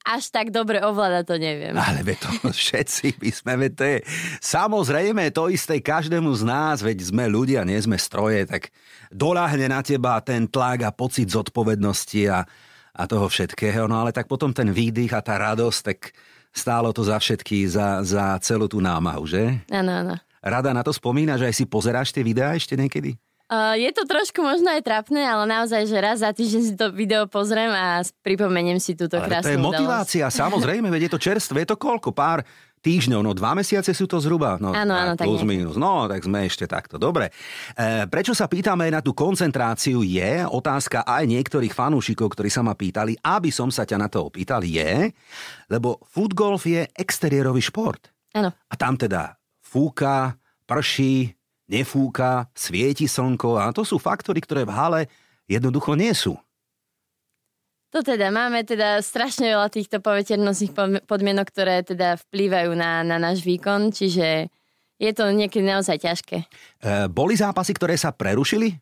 až 0.07 0.31
tak 0.31 0.55
dobre 0.55 0.79
ovládať 0.79 1.23
to 1.27 1.35
neviem. 1.35 1.75
Ale 1.75 2.07
veď 2.07 2.23
to 2.23 2.31
všetci 2.55 3.19
by 3.19 3.29
sme, 3.35 3.53
veď 3.67 3.71
to 3.75 3.83
je 3.83 3.97
samozrejme 4.39 5.27
to 5.35 5.51
isté 5.51 5.83
každému 5.83 6.31
z 6.39 6.43
nás, 6.47 6.79
veď 6.79 7.11
sme 7.11 7.27
ľudia, 7.27 7.67
nie 7.67 7.75
sme 7.83 7.99
stroje, 7.99 8.47
tak 8.47 8.71
doľahne 9.11 9.67
na 9.67 9.83
teba 9.83 10.15
ten 10.23 10.47
tlak 10.47 10.87
a 10.87 10.95
pocit 10.95 11.27
zodpovednosti 11.27 12.31
a, 12.31 12.47
a 12.95 13.03
toho 13.03 13.27
všetkého, 13.27 13.91
no 13.91 13.99
ale 13.99 14.15
tak 14.15 14.31
potom 14.31 14.55
ten 14.55 14.71
výdych 14.71 15.11
a 15.11 15.19
tá 15.19 15.35
radosť, 15.35 15.79
tak 15.83 16.15
stálo 16.55 16.95
to 16.95 17.03
za 17.03 17.19
všetky, 17.19 17.67
za, 17.67 17.99
za 18.07 18.39
celú 18.39 18.71
tú 18.71 18.79
námahu, 18.79 19.27
že? 19.27 19.59
Áno, 19.67 19.91
áno. 19.91 20.15
Rada 20.45 20.69
na 20.77 20.85
to 20.85 20.93
spomína, 20.93 21.41
že 21.41 21.49
aj 21.49 21.55
si 21.57 21.65
pozeráš 21.65 22.13
tie 22.13 22.21
videá 22.21 22.53
ešte 22.53 22.77
niekedy? 22.77 23.17
Uh, 23.45 23.77
je 23.77 23.89
to 23.93 24.09
trošku 24.09 24.41
možno 24.41 24.73
aj 24.73 24.81
trapné, 24.81 25.21
ale 25.21 25.45
naozaj, 25.45 25.85
že 25.85 25.97
raz 26.01 26.21
za 26.21 26.33
týždeň 26.33 26.61
si 26.65 26.73
to 26.73 26.89
video 26.89 27.29
pozriem 27.29 27.69
a 27.69 28.01
pripomeniem 28.25 28.81
si 28.81 28.97
túto 28.97 29.21
Ale 29.21 29.29
krásnu 29.29 29.45
to 29.45 29.53
je 29.53 29.57
udalosť. 29.57 29.69
motivácia, 29.69 30.25
samozrejme, 30.41 30.89
veď 30.89 31.09
je 31.09 31.11
to 31.13 31.19
čerstvé, 31.21 31.57
je 31.61 31.69
to 31.69 31.77
koľko? 31.77 32.09
Pár 32.09 32.41
týždňov, 32.81 33.21
no 33.25 33.33
dva 33.33 33.57
mesiace 33.57 33.93
sú 33.93 34.05
to 34.05 34.21
zhruba. 34.21 34.61
No, 34.61 34.69
Áno, 34.69 34.93
áno, 34.93 35.13
tak 35.17 35.25
plus 35.25 35.41
minus. 35.41 35.73
No, 35.77 36.05
tak 36.05 36.21
sme 36.21 36.45
ešte 36.45 36.69
takto. 36.69 37.01
Dobre. 37.01 37.33
E, 37.73 38.05
prečo 38.05 38.37
sa 38.37 38.45
pýtame 38.45 38.89
na 38.93 39.01
tú 39.01 39.17
koncentráciu 39.17 40.05
je 40.05 40.45
otázka 40.45 41.01
aj 41.01 41.25
niektorých 41.25 41.73
fanúšikov, 41.73 42.37
ktorí 42.37 42.49
sa 42.53 42.61
ma 42.61 42.77
pýtali, 42.77 43.17
aby 43.25 43.49
som 43.49 43.73
sa 43.73 43.89
ťa 43.89 43.97
na 43.97 44.05
to 44.05 44.29
opýtal, 44.29 44.61
je, 44.61 45.09
lebo 45.69 45.97
footgolf 46.13 46.69
je 46.69 46.85
exteriérový 46.93 47.61
šport. 47.61 48.13
Áno. 48.37 48.53
A 48.53 48.73
tam 48.77 48.97
teda 48.97 49.33
fúka, 49.75 50.39
prší, 50.63 51.35
nefúka, 51.67 52.47
svieti 52.55 53.11
slnko 53.11 53.59
a 53.59 53.75
to 53.75 53.83
sú 53.83 53.99
faktory, 53.99 54.39
ktoré 54.39 54.63
v 54.63 54.71
hale 54.71 55.01
jednoducho 55.51 55.99
nie 55.99 56.15
sú. 56.15 56.39
To 57.91 57.99
teda, 58.03 58.31
máme 58.31 58.63
teda 58.63 58.99
strašne 59.03 59.51
veľa 59.51 59.71
týchto 59.71 59.99
poveternostných 59.99 60.71
pod- 60.71 61.03
podmienok, 61.07 61.47
ktoré 61.47 61.83
teda 61.83 62.19
vplývajú 62.27 62.75
na, 62.75 63.03
na 63.03 63.19
náš 63.19 63.43
výkon, 63.43 63.91
čiže 63.91 64.51
je 64.99 65.11
to 65.11 65.31
niekedy 65.31 65.63
naozaj 65.63 66.03
ťažké. 66.03 66.37
E, 66.43 66.47
boli 67.11 67.35
zápasy, 67.35 67.71
ktoré 67.75 67.95
sa 67.95 68.11
prerušili? 68.15 68.75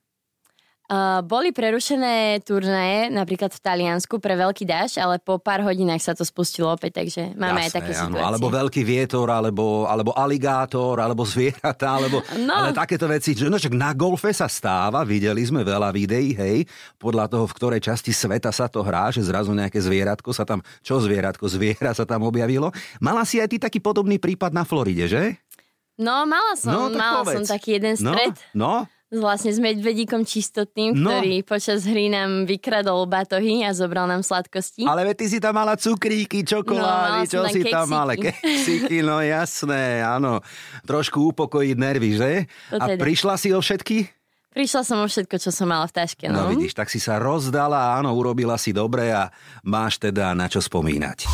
Uh, 0.94 1.26
boli 1.26 1.50
prerušené 1.50 2.46
turnaje, 2.46 3.10
napríklad 3.10 3.50
v 3.50 3.58
Taliansku 3.66 4.22
pre 4.22 4.38
veľký 4.38 4.62
dáž, 4.62 5.02
ale 5.02 5.18
po 5.18 5.42
pár 5.42 5.66
hodinách 5.66 6.06
sa 6.06 6.14
to 6.14 6.22
spustilo 6.22 6.70
opäť, 6.70 7.02
takže 7.02 7.34
máme 7.34 7.66
aj 7.66 7.74
Jasné, 7.74 7.78
také 7.82 7.92
áno, 7.98 8.02
situácie. 8.14 8.28
Alebo 8.30 8.48
veľký 8.54 8.82
vietor, 8.86 9.26
alebo, 9.34 9.90
alebo 9.90 10.14
aligátor, 10.14 11.02
alebo 11.02 11.26
zvieratá, 11.26 11.98
alebo 11.98 12.22
No. 12.46 12.54
ale 12.62 12.78
takéto 12.78 13.10
veci. 13.10 13.34
No, 13.42 13.58
na 13.74 13.90
golfe 13.98 14.30
sa 14.38 14.46
stáva, 14.46 15.02
videli 15.02 15.42
sme 15.42 15.66
veľa 15.66 15.90
videí, 15.90 16.38
hej, 16.38 16.70
podľa 17.02 17.26
toho, 17.26 17.50
v 17.50 17.56
ktorej 17.58 17.82
časti 17.82 18.14
sveta 18.14 18.54
sa 18.54 18.70
to 18.70 18.86
hrá, 18.86 19.10
že 19.10 19.26
zrazu 19.26 19.50
nejaké 19.50 19.82
zvieratko 19.82 20.30
sa 20.30 20.46
tam, 20.46 20.62
čo 20.86 21.02
zvieratko, 21.02 21.50
zviera 21.50 21.98
sa 21.98 22.06
tam 22.06 22.22
objavilo. 22.22 22.70
Mala 23.02 23.26
si 23.26 23.42
aj 23.42 23.50
ty 23.50 23.58
taký 23.58 23.82
podobný 23.82 24.22
prípad 24.22 24.54
na 24.54 24.62
Floride, 24.62 25.10
že? 25.10 25.42
No, 25.94 26.26
mala 26.26 26.58
som, 26.58 26.74
No, 26.74 26.80
mala 26.90 27.22
povedz. 27.22 27.46
som 27.46 27.54
taký 27.54 27.78
jeden 27.78 27.94
No, 28.02 28.18
stret 28.18 28.38
no, 28.58 28.90
s 28.90 28.93
vlastne 29.14 29.48
s 29.48 29.58
medvedíkom 29.58 30.22
čistotným, 30.22 30.94
No. 30.94 31.14
ktorý 31.14 31.42
počas 31.42 31.84
hry 31.84 32.08
nám 32.08 32.44
vykradol 32.44 33.06
batohy 33.06 33.62
a 33.62 33.70
zobral 33.70 34.06
nám 34.06 34.20
sladkosti. 34.20 34.84
ale 34.84 35.06
veď 35.06 35.16
ty 35.16 35.26
si 35.28 35.38
tam 35.38 35.54
mala 35.54 35.74
cukríky, 35.74 36.42
čokolády, 36.42 37.20
No, 37.20 37.30
čo 37.30 37.40
tam 37.40 37.50
si 37.50 37.62
tam 37.64 37.86
mala? 37.88 38.14
keksíky. 38.14 38.42
Keksiky, 38.84 38.98
no 39.00 39.20
jasné, 39.20 39.84
áno. 40.02 40.42
Trošku 40.82 41.32
upokojiť 41.32 41.76
nervy, 41.76 42.12
že? 42.14 42.32
To 42.70 42.78
A 42.78 42.86
teda. 42.90 43.00
prišla 43.00 43.34
si 43.36 43.50
o 43.50 43.60
všetky? 43.60 43.98
Prišla 44.50 44.82
som 44.82 44.98
o 44.98 45.08
všetko, 45.08 45.36
čo 45.36 45.50
som 45.50 45.66
mala 45.66 45.86
v 45.86 45.94
taške. 45.96 46.26
No 46.28 46.46
No, 46.46 46.50
vidíš, 46.50 46.74
tak 46.74 46.86
si 46.86 46.98
sa 46.98 47.18
rozdala, 47.18 47.96
áno, 47.96 48.10
urobila 48.12 48.54
si 48.56 48.70
dobre 48.70 49.10
a 49.10 49.34
máš 49.62 49.98
teda 49.98 50.32
na 50.32 50.46
čo 50.46 50.58
spomínať. 50.60 51.26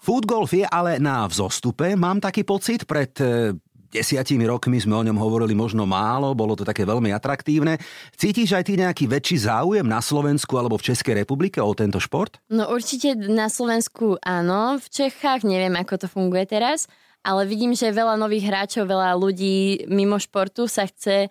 Footgolf 0.00 0.48
je 0.50 0.64
ale 0.64 0.96
na 0.96 1.20
vzostupe, 1.22 1.92
mám 1.92 2.16
taký 2.16 2.40
pocit, 2.40 2.88
pred 2.88 3.12
e, 3.18 3.52
desiatimi 3.88 4.44
rokmi 4.44 4.78
sme 4.78 4.94
o 4.96 5.06
ňom 5.06 5.16
hovorili 5.16 5.56
možno 5.56 5.88
málo, 5.88 6.36
bolo 6.36 6.54
to 6.54 6.64
také 6.64 6.84
veľmi 6.84 7.12
atraktívne. 7.12 7.80
Cítiš 8.14 8.54
aj 8.54 8.64
ty 8.68 8.76
nejaký 8.76 9.04
väčší 9.08 9.48
záujem 9.48 9.84
na 9.84 10.04
Slovensku 10.04 10.54
alebo 10.56 10.76
v 10.76 10.92
Českej 10.92 11.24
republike 11.24 11.58
o 11.60 11.72
tento 11.72 11.98
šport? 11.98 12.40
no 12.52 12.68
určite 12.70 13.16
na 13.16 13.48
Slovensku 13.48 14.20
áno, 14.20 14.76
v 14.76 14.86
Čechách 14.86 15.44
neviem, 15.44 15.72
ako 15.76 15.94
to 16.04 16.06
funguje 16.06 16.44
teraz, 16.48 16.86
ale 17.24 17.44
vidím, 17.44 17.74
že 17.74 17.92
veľa 17.92 18.16
nových 18.16 18.48
hráčov, 18.48 18.88
veľa 18.88 19.16
ľudí 19.18 19.88
mimo 19.90 20.16
športu 20.16 20.70
sa 20.70 20.86
chce 20.86 21.28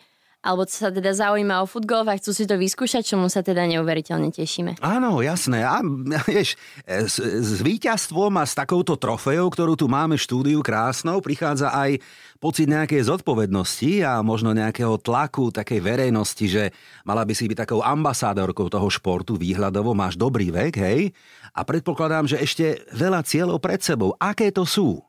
alebo 0.47 0.63
sa 0.63 0.87
teda 0.87 1.11
zaujíma 1.11 1.59
o 1.59 1.67
futgol 1.67 2.07
a 2.07 2.15
chcú 2.15 2.31
si 2.31 2.47
to 2.47 2.55
vyskúšať, 2.55 3.03
čomu 3.03 3.27
sa 3.27 3.43
teda 3.43 3.67
neuveriteľne 3.67 4.31
tešíme. 4.31 4.79
Áno, 4.79 5.19
jasné. 5.19 5.67
A 5.67 5.83
vieš, 6.23 6.55
s, 6.87 7.19
s 7.19 7.59
víťazstvom 7.59 8.31
a 8.39 8.47
s 8.47 8.55
takouto 8.55 8.95
trofejou, 8.95 9.51
ktorú 9.51 9.75
tu 9.75 9.91
máme 9.91 10.15
štúdiu 10.15 10.63
krásnou, 10.63 11.19
prichádza 11.19 11.75
aj 11.75 11.99
pocit 12.39 12.71
nejakej 12.71 13.11
zodpovednosti 13.11 14.07
a 14.07 14.23
možno 14.23 14.55
nejakého 14.55 14.95
tlaku 15.03 15.51
takej 15.51 15.83
verejnosti, 15.83 16.45
že 16.47 16.63
mala 17.03 17.27
by 17.27 17.33
si 17.35 17.49
byť 17.51 17.67
takou 17.67 17.83
ambasádorkou 17.83 18.71
toho 18.71 18.87
športu 18.87 19.35
výhľadovo, 19.35 19.91
máš 19.91 20.15
dobrý 20.15 20.53
vek, 20.53 20.73
hej? 20.79 21.11
A 21.51 21.65
predpokladám, 21.67 22.29
že 22.29 22.39
ešte 22.39 22.87
veľa 22.95 23.25
cieľov 23.25 23.59
pred 23.59 23.81
sebou. 23.83 24.13
Aké 24.15 24.53
to 24.53 24.63
sú? 24.63 25.01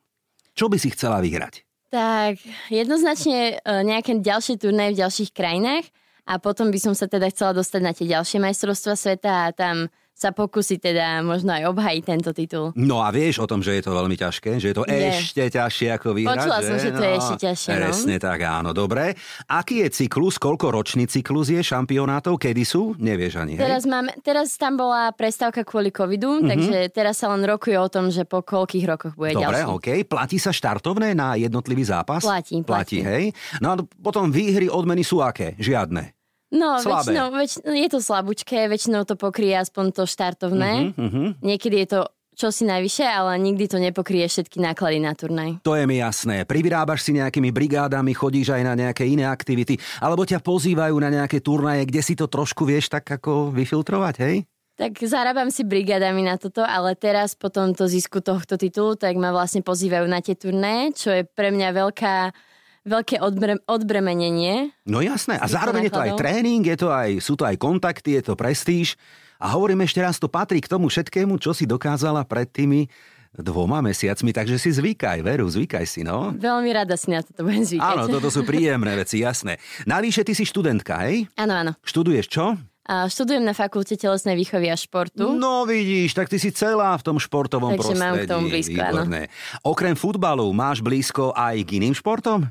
Čo 0.57 0.67
by 0.67 0.81
si 0.81 0.91
chcela 0.91 1.23
vyhrať? 1.23 1.68
Tak 1.89 2.37
jednoznačne 2.69 3.57
e, 3.57 3.81
nejaké 3.81 4.21
ďalšie 4.21 4.61
turné 4.61 4.93
v 4.93 5.01
ďalších 5.01 5.33
krajinách 5.33 5.89
a 6.29 6.37
potom 6.37 6.69
by 6.69 6.77
som 6.77 6.93
sa 6.93 7.09
teda 7.09 7.33
chcela 7.33 7.57
dostať 7.57 7.81
na 7.81 7.97
tie 7.97 8.05
ďalšie 8.05 8.45
majstrovstvá 8.45 8.93
sveta 8.93 9.49
a 9.49 9.55
tam 9.57 9.89
sa 10.19 10.35
pokusí 10.35 10.83
teda 10.83 11.23
možno 11.23 11.55
aj 11.55 11.71
obhajiť 11.71 12.03
tento 12.03 12.35
titul. 12.35 12.75
No 12.75 13.07
a 13.07 13.15
vieš 13.15 13.39
o 13.39 13.47
tom, 13.47 13.63
že 13.63 13.79
je 13.79 13.87
to 13.87 13.95
veľmi 13.95 14.19
ťažké, 14.19 14.59
že 14.59 14.75
je 14.75 14.75
to 14.75 14.83
je. 14.83 14.99
ešte 15.15 15.47
ťažšie 15.47 15.95
ako 15.95 16.09
vyhrať. 16.11 16.35
Počula 16.43 16.59
že? 16.59 16.67
som, 16.67 16.77
že 16.83 16.91
to 16.91 16.99
no, 16.99 17.07
je 17.07 17.15
ešte 17.15 17.37
ťažšie. 17.39 17.71
No. 17.71 17.79
Presne 17.79 18.17
tak, 18.19 18.39
áno, 18.43 18.71
dobre. 18.75 19.15
Aký 19.47 19.87
je 19.87 19.89
cyklus, 19.95 20.43
koľko 20.43 20.75
ročný 20.75 21.07
cyklus 21.07 21.55
je 21.55 21.63
šampionátov, 21.63 22.35
kedy 22.35 22.67
sú? 22.67 22.99
Nevieš 22.99 23.39
ani, 23.39 23.55
hej? 23.55 23.63
Teraz, 23.63 23.87
máme, 23.87 24.11
teraz 24.27 24.59
tam 24.59 24.75
bola 24.75 25.15
prestávka 25.15 25.63
kvôli 25.63 25.95
covidu, 25.95 26.43
mm-hmm. 26.43 26.51
takže 26.51 26.79
teraz 26.91 27.23
sa 27.23 27.31
len 27.31 27.47
rokuje 27.47 27.79
o 27.79 27.87
tom, 27.87 28.11
že 28.11 28.27
po 28.27 28.43
koľkých 28.43 28.85
rokoch 28.91 29.15
bude 29.15 29.39
dobre, 29.39 29.63
ďalší. 29.63 29.71
OK. 29.71 29.89
Platí 30.11 30.43
sa 30.43 30.51
štartovné 30.51 31.15
na 31.15 31.39
jednotlivý 31.39 31.87
zápas? 31.87 32.27
Platí, 32.27 32.59
platí. 32.67 32.67
Platí, 32.67 32.99
hej. 33.07 33.25
No 33.63 33.71
a 33.71 33.75
potom 34.03 34.35
výhry 34.35 34.67
odmeny 34.67 35.07
sú 35.07 35.23
aké? 35.23 35.55
Žiadne. 35.63 36.18
No, 36.49 36.81
Slabé. 36.81 37.13
väčšinou, 37.13 37.27
väčšinou, 37.29 37.73
je 37.77 37.89
to 37.93 37.99
slabúčké, 38.01 38.59
väčšinou 38.73 39.05
to 39.05 39.21
pokrie 39.21 39.53
aspoň 39.53 39.93
to 39.93 40.03
štartovné. 40.09 40.97
Uh-huh, 40.97 41.05
uh-huh. 41.05 41.29
Niekedy 41.45 41.85
je 41.85 41.89
to 41.93 42.01
čosi 42.39 42.65
najvyššie, 42.71 43.05
ale 43.05 43.35
nikdy 43.43 43.67
to 43.67 43.83
nepokrie 43.83 44.23
všetky 44.25 44.63
náklady 44.63 45.03
na 45.03 45.13
turnaj. 45.13 45.59
To 45.67 45.75
je 45.75 45.85
mi 45.91 45.99
jasné. 45.99 46.47
Privyrábaš 46.47 47.03
si 47.03 47.11
nejakými 47.19 47.51
brigádami, 47.51 48.15
chodíš 48.15 48.55
aj 48.55 48.63
na 48.63 48.79
nejaké 48.79 49.03
iné 49.05 49.27
aktivity, 49.27 49.75
alebo 49.99 50.23
ťa 50.23 50.39
pozývajú 50.39 50.95
na 51.03 51.11
nejaké 51.11 51.43
turnaje, 51.43 51.83
kde 51.85 52.01
si 52.01 52.15
to 52.15 52.31
trošku 52.31 52.63
vieš 52.63 52.95
tak 52.95 53.11
ako 53.11 53.51
vyfiltrovať, 53.51 54.15
hej? 54.23 54.47
Tak 54.79 54.95
zarábam 55.03 55.51
si 55.51 55.67
brigádami 55.67 56.23
na 56.23 56.39
toto, 56.39 56.63
ale 56.63 56.95
teraz 56.95 57.35
po 57.35 57.51
tomto 57.51 57.91
zisku 57.91 58.23
tohto 58.23 58.55
titulu, 58.55 58.95
tak 58.95 59.19
ma 59.19 59.35
vlastne 59.35 59.59
pozývajú 59.67 60.07
na 60.07 60.23
tie 60.23 60.39
turné, 60.39 60.95
čo 60.95 61.11
je 61.11 61.27
pre 61.27 61.51
mňa 61.51 61.75
veľká 61.75 62.31
veľké 62.89 63.17
odbre, 63.21 63.61
odbremenenie. 63.69 64.73
No 64.89 65.05
jasné, 65.05 65.37
a 65.37 65.47
zároveň 65.47 65.89
je 65.89 65.95
to 65.95 66.03
aj 66.03 66.13
tréning, 66.17 66.65
je 66.65 66.79
to 66.81 66.89
aj, 66.89 67.11
sú 67.21 67.37
to 67.37 67.45
aj 67.45 67.57
kontakty, 67.61 68.17
je 68.19 68.23
to 68.27 68.35
prestíž. 68.35 68.97
A 69.39 69.55
hovorím 69.55 69.87
ešte 69.87 70.03
raz, 70.03 70.19
to 70.19 70.27
patrí 70.27 70.59
k 70.59 70.67
tomu 70.67 70.91
všetkému, 70.91 71.39
čo 71.39 71.55
si 71.55 71.63
dokázala 71.63 72.27
pred 72.27 72.51
tými 72.51 72.91
dvoma 73.39 73.85
mesiacmi, 73.85 74.35
takže 74.35 74.57
si 74.59 74.73
zvykaj, 74.75 75.23
veru, 75.23 75.47
zvykaj 75.47 75.85
si, 75.87 76.01
no. 76.03 76.35
Veľmi 76.35 76.73
rada 76.75 76.97
si 76.99 77.13
na 77.13 77.23
toto 77.23 77.47
budem 77.47 77.63
zvykať. 77.63 77.95
Áno, 77.95 78.05
toto 78.09 78.33
sú 78.33 78.43
príjemné 78.51 78.99
veci, 78.99 79.23
jasné. 79.23 79.61
Navyše, 79.87 80.27
ty 80.27 80.33
si 80.35 80.49
študentka, 80.49 81.07
hej? 81.07 81.29
Áno, 81.39 81.55
áno. 81.55 81.73
Študuješ 81.85 82.27
čo? 82.27 82.57
A 82.89 83.05
študujem 83.05 83.45
na 83.45 83.53
fakulte 83.53 84.01
telesnej 84.01 84.33
výchovy 84.33 84.73
a 84.73 84.77
športu. 84.81 85.37
No 85.37 85.69
vidíš, 85.69 86.17
tak 86.17 86.33
ty 86.33 86.41
si 86.41 86.49
celá 86.49 86.97
v 86.97 87.05
tom 87.05 87.21
športovom 87.21 87.77
Takže 87.77 87.85
prostredí. 87.85 88.01
mám 88.01 88.15
k 88.17 88.25
tomu 88.25 88.45
blízko, 88.49 88.81
Výborné. 88.81 89.21
áno. 89.29 89.61
Okrem 89.61 89.93
futbalu 89.93 90.49
máš 90.57 90.81
blízko 90.81 91.37
aj 91.37 91.69
k 91.69 91.85
iným 91.85 91.93
športom? 91.93 92.49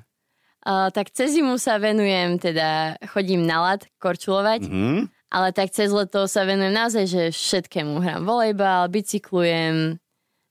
Uh, 0.67 0.91
tak 0.91 1.15
cez 1.15 1.31
zimu 1.31 1.55
sa 1.55 1.79
venujem, 1.79 2.35
teda 2.43 2.99
chodím 3.15 3.47
na 3.47 3.63
lat 3.63 3.87
korčulovať, 4.03 4.67
mm-hmm. 4.67 4.99
ale 5.31 5.55
tak 5.55 5.71
cez 5.71 5.87
leto 5.95 6.27
sa 6.27 6.43
venujem 6.43 6.75
naozaj, 6.75 7.07
že 7.07 7.23
všetkému. 7.31 8.03
Hrám 8.03 8.27
volejbal, 8.27 8.91
bicyklujem. 8.91 9.95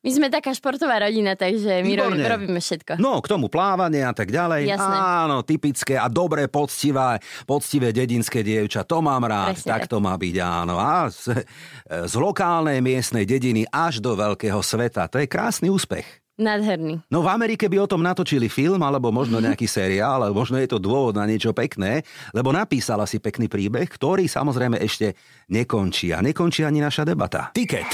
My 0.07 0.11
sme 0.15 0.31
taká 0.31 0.55
športová 0.55 1.03
rodina, 1.03 1.37
takže 1.37 1.83
my 1.83 1.93
robí, 1.99 2.23
robíme 2.23 2.63
všetko. 2.63 2.97
No, 2.97 3.19
k 3.19 3.27
tomu 3.27 3.51
plávanie 3.51 4.07
a 4.07 4.15
tak 4.15 4.31
ďalej. 4.31 4.71
Jasné. 4.71 4.97
Áno, 5.03 5.43
typické 5.43 5.99
a 5.99 6.07
dobré, 6.07 6.47
poctivé, 6.47 7.19
poctivé 7.43 7.91
dedinské 7.93 8.41
dievča. 8.47 8.87
To 8.87 9.03
mám 9.03 9.27
rád, 9.27 9.59
Presne 9.59 9.69
tak 9.69 9.91
to 9.91 9.99
má 9.99 10.15
byť, 10.15 10.37
áno. 10.41 10.79
A 10.79 11.11
z, 11.11 11.45
z 11.91 12.15
lokálnej 12.17 12.81
miestnej 12.81 13.27
dediny 13.27 13.67
až 13.69 14.01
do 14.01 14.15
veľkého 14.15 14.63
sveta. 14.63 15.11
To 15.11 15.21
je 15.21 15.27
krásny 15.27 15.69
úspech. 15.69 16.07
Nádherný. 16.37 17.01
No 17.09 17.25
v 17.25 17.33
Amerike 17.33 17.65
by 17.65 17.81
o 17.81 17.89
tom 17.89 18.05
natočili 18.05 18.53
film, 18.53 18.85
alebo 18.85 19.09
možno 19.09 19.41
nejaký 19.41 19.65
seriál, 19.65 20.21
ale 20.21 20.37
možno 20.37 20.61
je 20.61 20.69
to 20.69 20.77
dôvod 20.77 21.17
na 21.17 21.25
niečo 21.25 21.57
pekné, 21.57 22.05
lebo 22.37 22.53
napísala 22.53 23.09
si 23.09 23.17
pekný 23.17 23.49
príbeh, 23.49 23.89
ktorý 23.89 24.29
samozrejme 24.29 24.77
ešte 24.77 25.17
nekončí. 25.49 26.13
A 26.13 26.21
nekončí 26.21 26.61
ani 26.61 26.85
naša 26.85 27.09
debata. 27.09 27.57
Tiket. 27.57 27.89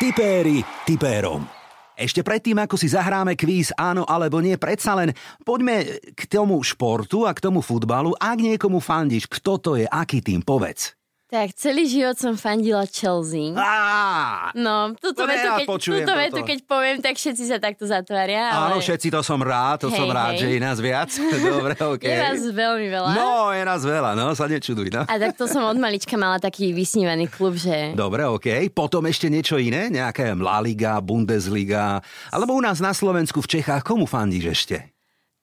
Tipéri 0.00 0.64
tipérom. 0.88 1.44
Ešte 1.92 2.24
predtým, 2.24 2.56
ako 2.56 2.80
si 2.80 2.88
zahráme 2.88 3.36
kvíz 3.36 3.76
áno 3.76 4.08
alebo 4.08 4.40
nie, 4.40 4.56
predsa 4.56 4.96
len 4.96 5.12
poďme 5.44 6.00
k 6.16 6.24
tomu 6.24 6.56
športu 6.64 7.28
a 7.28 7.36
k 7.36 7.44
tomu 7.44 7.60
futbalu. 7.60 8.16
Ak 8.16 8.40
niekomu 8.40 8.80
fandíš, 8.80 9.28
kto 9.28 9.60
to 9.60 9.70
je, 9.76 9.84
aký 9.84 10.24
tým, 10.24 10.40
povedz. 10.40 10.96
Tak, 11.32 11.56
celý 11.56 11.88
život 11.88 12.12
som 12.20 12.36
fandila 12.36 12.84
Chelsea. 12.84 13.56
Á, 13.56 14.52
no, 14.52 14.92
túto, 15.00 15.24
to 15.24 15.32
vetu, 15.32 15.48
keď, 15.64 15.66
túto 15.80 16.12
vetu, 16.12 16.40
keď 16.44 16.58
poviem, 16.68 17.00
tak 17.00 17.16
všetci 17.16 17.48
sa 17.48 17.56
takto 17.56 17.88
zatvária. 17.88 18.52
Ale... 18.52 18.76
Áno, 18.76 18.84
všetci 18.84 19.08
to 19.08 19.24
som 19.24 19.40
rád, 19.40 19.80
to 19.80 19.88
hej, 19.88 19.96
som 19.96 20.12
rád, 20.12 20.36
hej. 20.36 20.44
že 20.44 20.46
je 20.52 20.58
nás 20.60 20.76
viac. 20.76 21.08
Dobre, 21.56 21.72
okej. 21.72 22.04
Je 22.04 22.16
nás 22.20 22.40
veľmi 22.52 22.84
veľa. 22.84 23.10
No, 23.16 23.48
je 23.48 23.64
nás 23.64 23.80
veľa, 23.80 24.12
no, 24.12 24.36
sa 24.36 24.44
nečuduj, 24.44 24.92
no. 24.92 25.08
A 25.08 25.14
tak 25.16 25.32
to 25.40 25.48
som 25.48 25.64
od 25.64 25.80
malička 25.80 26.20
mala 26.20 26.36
taký 26.36 26.76
vysnívaný 26.76 27.32
klub, 27.32 27.56
že... 27.56 27.96
Dobre, 27.96 28.28
okej. 28.28 28.68
Potom 28.68 29.08
ešte 29.08 29.32
niečo 29.32 29.56
iné? 29.56 29.88
Nejaká 29.88 30.36
La 30.36 30.60
Liga, 30.60 31.00
Bundesliga? 31.00 32.04
Alebo 32.28 32.52
u 32.52 32.60
nás 32.60 32.76
na 32.84 32.92
Slovensku, 32.92 33.40
v 33.40 33.56
Čechách, 33.56 33.80
komu 33.88 34.04
fandíš 34.04 34.52
ešte? 34.52 34.92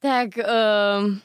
Tak, 0.06 0.38
um, 0.38 1.18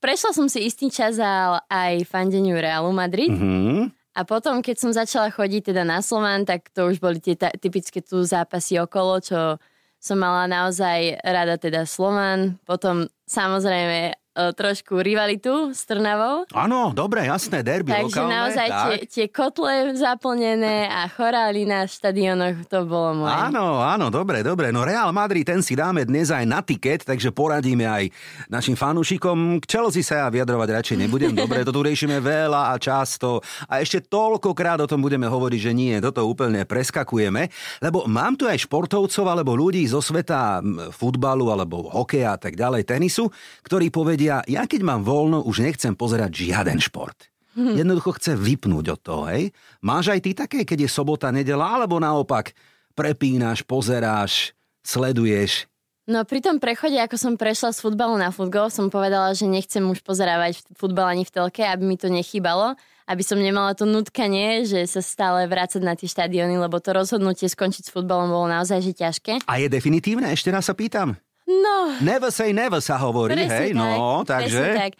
prešla 0.00 0.32
som 0.34 0.48
si 0.48 0.64
istý 0.66 0.88
čas 0.90 1.20
aj 1.20 2.04
fandeniu 2.08 2.58
Realu 2.58 2.90
Madrid. 2.90 3.30
Mhm. 3.30 3.94
A 4.10 4.26
potom, 4.26 4.58
keď 4.58 4.76
som 4.76 4.90
začala 4.90 5.30
chodiť 5.30 5.70
teda 5.70 5.86
na 5.86 6.02
Slovan, 6.02 6.42
tak 6.42 6.74
to 6.74 6.90
už 6.90 6.98
boli 6.98 7.22
tie 7.22 7.38
ta- 7.38 7.54
typické 7.54 8.02
tu 8.02 8.18
zápasy 8.26 8.76
okolo, 8.82 9.22
čo 9.22 9.56
som 10.02 10.18
mala 10.18 10.50
naozaj 10.50 11.22
rada 11.22 11.54
teda 11.54 11.86
Slovan. 11.86 12.58
Potom 12.66 13.06
samozrejme 13.30 14.19
trošku 14.34 15.02
rivalitu 15.02 15.74
s 15.74 15.84
Trnavou. 15.84 16.46
Áno, 16.54 16.94
dobre, 16.94 17.26
jasné, 17.26 17.66
derby 17.66 17.90
Takže 17.90 18.06
lokálne. 18.06 18.30
naozaj 18.30 18.68
tak. 18.70 18.86
tie, 18.86 18.98
tie 19.10 19.26
kotle 19.26 19.74
zaplnené 19.98 20.86
a 20.86 21.10
chorály 21.10 21.66
na 21.66 21.84
štadionoch, 21.84 22.64
to 22.70 22.86
bolo 22.86 23.26
moje. 23.26 23.34
Áno, 23.34 23.82
áno, 23.82 24.06
dobre, 24.08 24.46
dobre. 24.46 24.70
No 24.70 24.86
Real 24.86 25.10
Madrid, 25.10 25.42
ten 25.42 25.60
si 25.60 25.74
dáme 25.74 26.06
dnes 26.06 26.30
aj 26.30 26.46
na 26.46 26.62
tiket, 26.62 27.02
takže 27.02 27.34
poradíme 27.34 27.84
aj 27.84 28.06
našim 28.46 28.78
fanúšikom. 28.78 29.58
K 29.60 29.66
Chelsea 29.66 30.06
sa 30.06 30.24
ja 30.24 30.26
vyjadrovať 30.30 30.68
radšej 30.78 30.96
nebudem. 30.96 31.32
Dobre, 31.40 31.66
to 31.66 31.72
tu 31.74 31.80
riešime 31.82 32.20
veľa 32.20 32.70
a 32.70 32.74
často. 32.76 33.40
A 33.66 33.80
ešte 33.80 34.04
toľkokrát 34.04 34.78
o 34.84 34.86
tom 34.86 35.02
budeme 35.02 35.26
hovoriť, 35.26 35.60
že 35.70 35.72
nie, 35.74 35.94
toto 35.98 36.22
úplne 36.22 36.62
preskakujeme. 36.68 37.50
Lebo 37.82 38.06
mám 38.06 38.38
tu 38.38 38.46
aj 38.46 38.62
športovcov 38.62 39.24
alebo 39.26 39.58
ľudí 39.58 39.82
zo 39.88 39.98
sveta 39.98 40.62
futbalu 40.94 41.50
alebo 41.50 41.90
hokeja 41.90 42.36
a 42.36 42.38
tak 42.38 42.54
ďalej, 42.54 42.86
tenisu, 42.86 43.26
ktorí 43.64 43.90
povedia, 43.90 44.29
ja 44.46 44.62
keď 44.70 44.80
mám 44.86 45.02
voľno, 45.02 45.42
už 45.42 45.66
nechcem 45.66 45.98
pozerať 45.98 46.30
žiaden 46.46 46.78
šport. 46.78 47.30
Jednoducho 47.58 48.14
chce 48.14 48.38
vypnúť 48.38 48.86
od 48.94 49.00
toho, 49.02 49.22
hej? 49.26 49.50
Máš 49.82 50.14
aj 50.14 50.20
ty 50.22 50.30
také, 50.32 50.62
keď 50.62 50.86
je 50.86 50.90
sobota, 50.90 51.34
nedela, 51.34 51.66
alebo 51.66 51.98
naopak 51.98 52.54
prepínaš, 52.94 53.66
pozeráš, 53.66 54.54
sleduješ? 54.86 55.66
No 56.10 56.26
pri 56.26 56.42
tom 56.42 56.58
prechode, 56.58 56.98
ako 56.98 57.16
som 57.18 57.34
prešla 57.38 57.70
z 57.70 57.82
futbalu 57.86 58.18
na 58.18 58.34
futbal, 58.34 58.66
som 58.72 58.90
povedala, 58.90 59.30
že 59.34 59.46
nechcem 59.46 59.82
už 59.82 60.02
pozerávať 60.02 60.62
futbal 60.74 61.10
ani 61.10 61.22
v 61.22 61.30
telke, 61.30 61.62
aby 61.62 61.86
mi 61.86 61.94
to 61.94 62.10
nechýbalo, 62.10 62.74
aby 63.06 63.22
som 63.22 63.38
nemala 63.38 63.78
to 63.78 63.86
nutkanie, 63.86 64.66
že 64.66 64.86
sa 64.90 65.02
stále 65.02 65.46
vrácať 65.46 65.82
na 65.82 65.94
tie 65.94 66.10
štadióny, 66.10 66.58
lebo 66.58 66.82
to 66.82 66.94
rozhodnutie 66.94 67.46
skončiť 67.46 67.90
s 67.90 67.94
futbalom 67.94 68.30
bolo 68.30 68.46
naozaj 68.50 68.82
že 68.82 68.92
ťažké. 68.94 69.32
A 69.46 69.62
je 69.62 69.70
definitívne? 69.70 70.30
Ešte 70.34 70.50
raz 70.50 70.66
sa 70.66 70.74
pýtam. 70.74 71.14
No, 71.50 71.98
Never 71.98 72.30
say 72.30 72.54
never 72.54 72.78
sa 72.78 72.94
hovorí, 72.94 73.34
presne 73.34 73.50
hej? 73.66 73.70
tak, 73.74 73.80
No, 73.80 74.22
takže 74.22 74.62
tak. 74.78 74.92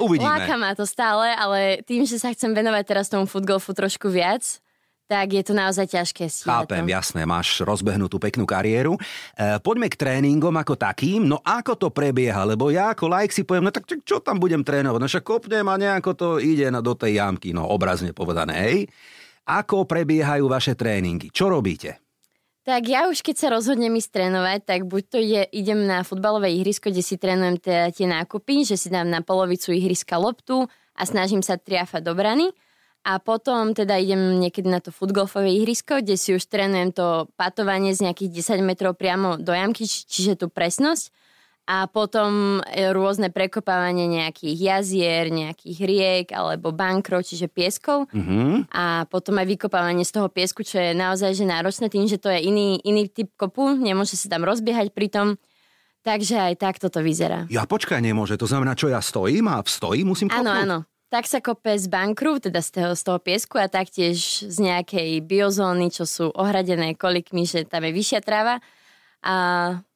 uvidíme. 0.00 0.32
Láka 0.32 0.56
ma 0.56 0.72
to 0.72 0.88
stále, 0.88 1.28
ale 1.36 1.84
tým, 1.84 2.08
že 2.08 2.16
sa 2.16 2.32
chcem 2.32 2.50
venovať 2.50 2.84
teraz 2.88 3.12
tomu 3.12 3.28
futgolfu 3.28 3.76
trošku 3.76 4.08
viac, 4.08 4.40
tak 5.04 5.34
je 5.34 5.42
to 5.42 5.52
naozaj 5.52 5.90
ťažké 5.90 6.30
stíhať 6.30 6.70
Chápem, 6.70 6.86
to. 6.86 6.94
jasné, 6.94 7.26
máš 7.26 7.58
rozbehnutú 7.66 8.22
peknú 8.22 8.46
kariéru. 8.46 8.94
E, 8.94 9.02
poďme 9.58 9.90
k 9.90 9.98
tréningom 9.98 10.54
ako 10.54 10.78
takým. 10.78 11.26
No 11.26 11.42
ako 11.42 11.74
to 11.74 11.88
prebieha? 11.90 12.46
Lebo 12.46 12.70
ja 12.70 12.94
ako 12.94 13.10
like 13.10 13.34
si 13.34 13.42
poviem, 13.42 13.66
no 13.66 13.74
tak 13.74 13.90
čo, 13.90 13.98
čo 14.06 14.16
tam 14.22 14.38
budem 14.38 14.62
trénovať? 14.62 15.00
No 15.02 15.10
však 15.10 15.26
kopnem 15.26 15.66
a 15.66 15.74
nejako 15.74 16.10
to 16.14 16.28
ide 16.38 16.70
na, 16.70 16.78
do 16.78 16.94
tej 16.94 17.18
jamky, 17.18 17.50
no 17.50 17.66
obrazne 17.66 18.14
povedané, 18.14 18.54
hej? 18.70 18.78
Ako 19.50 19.82
prebiehajú 19.82 20.46
vaše 20.46 20.78
tréningy? 20.78 21.34
Čo 21.34 21.50
robíte? 21.50 21.98
Tak 22.70 22.86
ja 22.86 23.10
už 23.10 23.26
keď 23.26 23.34
sa 23.34 23.48
rozhodnem 23.50 23.98
ísť 23.98 24.14
trénovať, 24.14 24.62
tak 24.62 24.86
buď 24.86 25.02
to 25.10 25.18
ide, 25.18 25.42
idem 25.50 25.90
na 25.90 26.06
futbalové 26.06 26.54
ihrisko, 26.54 26.94
kde 26.94 27.02
si 27.02 27.18
trénujem 27.18 27.58
teda 27.58 27.90
tie 27.90 28.06
nákupy, 28.06 28.62
že 28.62 28.78
si 28.78 28.86
dám 28.86 29.10
na 29.10 29.26
polovicu 29.26 29.74
ihriska 29.74 30.14
loptu 30.14 30.70
a 30.94 31.02
snažím 31.02 31.42
sa 31.42 31.58
triafať 31.58 32.06
do 32.06 32.14
brany. 32.14 32.46
A 33.02 33.18
potom 33.18 33.74
teda 33.74 33.98
idem 33.98 34.38
niekedy 34.38 34.70
na 34.70 34.78
to 34.78 34.94
futgolfové 34.94 35.50
ihrisko, 35.50 35.98
kde 35.98 36.14
si 36.14 36.30
už 36.30 36.46
trénujem 36.46 36.94
to 36.94 37.26
patovanie 37.34 37.90
z 37.90 38.06
nejakých 38.06 38.62
10 38.62 38.62
metrov 38.62 38.94
priamo 38.94 39.34
do 39.34 39.50
jamky, 39.50 39.90
čiže 39.90 40.38
tú 40.38 40.46
presnosť 40.46 41.10
a 41.70 41.86
potom 41.86 42.58
e, 42.66 42.90
rôzne 42.90 43.30
prekopávanie 43.30 44.10
nejakých 44.10 44.58
jazier, 44.58 45.30
nejakých 45.30 45.78
riek 45.86 46.26
alebo 46.34 46.74
bankrov, 46.74 47.22
čiže 47.22 47.46
pieskov 47.46 48.10
mm-hmm. 48.10 48.74
a 48.74 49.06
potom 49.06 49.38
aj 49.38 49.46
vykopávanie 49.46 50.02
z 50.02 50.18
toho 50.18 50.26
piesku, 50.26 50.66
čo 50.66 50.82
je 50.82 50.90
naozaj 50.98 51.30
že 51.38 51.46
náročné 51.46 51.86
tým, 51.86 52.10
že 52.10 52.18
to 52.18 52.26
je 52.26 52.42
iný, 52.42 52.82
iný 52.82 53.06
typ 53.06 53.30
kopu, 53.38 53.78
nemôže 53.78 54.18
sa 54.18 54.26
tam 54.26 54.42
rozbiehať 54.42 54.90
pri 54.90 55.06
tom. 55.14 55.28
Takže 56.00 56.40
aj 56.40 56.54
tak 56.56 56.74
toto 56.80 57.04
vyzerá. 57.04 57.44
Ja 57.52 57.68
počkaj, 57.68 58.00
nemôže. 58.00 58.40
To 58.40 58.48
znamená, 58.48 58.72
čo 58.72 58.88
ja 58.88 59.04
stojím 59.04 59.52
a 59.52 59.60
v 59.60 59.68
stojí 59.68 60.00
musím 60.00 60.32
kopnúť? 60.32 60.48
Áno, 60.48 60.52
áno. 60.56 60.78
Tak 61.12 61.28
sa 61.28 61.44
kope 61.44 61.76
z 61.76 61.92
bankru, 61.92 62.40
teda 62.40 62.64
z 62.64 62.70
toho, 62.72 62.90
z 62.96 63.02
toho 63.04 63.18
piesku 63.20 63.60
a 63.60 63.68
taktiež 63.68 64.16
z 64.48 64.56
nejakej 64.64 65.20
biozóny, 65.20 65.92
čo 65.92 66.08
sú 66.08 66.32
ohradené 66.32 66.96
kolikmi, 66.96 67.44
že 67.44 67.68
tam 67.68 67.84
je 67.84 67.92
vyššia 67.92 68.20
tráva. 68.24 68.64
A 69.20 69.34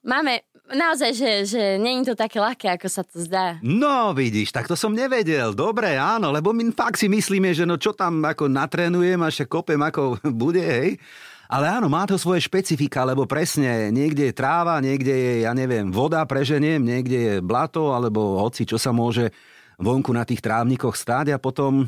máme, 0.05 0.45
naozaj, 0.73 1.11
že, 1.13 1.31
že 1.45 1.63
je 1.77 2.09
to 2.09 2.17
také 2.17 2.41
ľahké, 2.41 2.67
ako 2.73 2.89
sa 2.89 3.03
to 3.05 3.21
zdá. 3.21 3.61
No, 3.61 4.17
vidíš, 4.17 4.55
tak 4.55 4.65
to 4.65 4.77
som 4.77 4.97
nevedel. 4.97 5.53
Dobre, 5.53 6.01
áno, 6.01 6.33
lebo 6.33 6.57
my 6.57 6.73
fakt 6.73 6.97
si 6.97 7.11
myslíme, 7.11 7.53
že 7.53 7.69
no 7.69 7.77
čo 7.77 7.93
tam 7.93 8.25
ako 8.25 8.49
natrénujem 8.49 9.21
a 9.21 9.29
ešte 9.29 9.45
kopem, 9.49 9.81
ako 9.81 10.17
bude, 10.45 10.65
hej. 10.65 10.97
Ale 11.45 11.69
áno, 11.69 11.93
má 11.93 12.09
to 12.09 12.17
svoje 12.17 12.41
špecifika, 12.49 13.05
lebo 13.05 13.29
presne 13.29 13.93
niekde 13.93 14.33
je 14.33 14.35
tráva, 14.35 14.81
niekde 14.81 15.13
je, 15.13 15.33
ja 15.45 15.53
neviem, 15.53 15.93
voda 15.93 16.25
preženiem, 16.25 16.81
niekde 16.81 17.19
je 17.21 17.35
blato, 17.45 17.93
alebo 17.93 18.41
hoci 18.41 18.65
čo 18.65 18.81
sa 18.81 18.97
môže 18.97 19.29
vonku 19.77 20.09
na 20.17 20.25
tých 20.25 20.41
trávnikoch 20.41 20.97
stáť 20.97 21.37
a 21.37 21.39
potom 21.39 21.85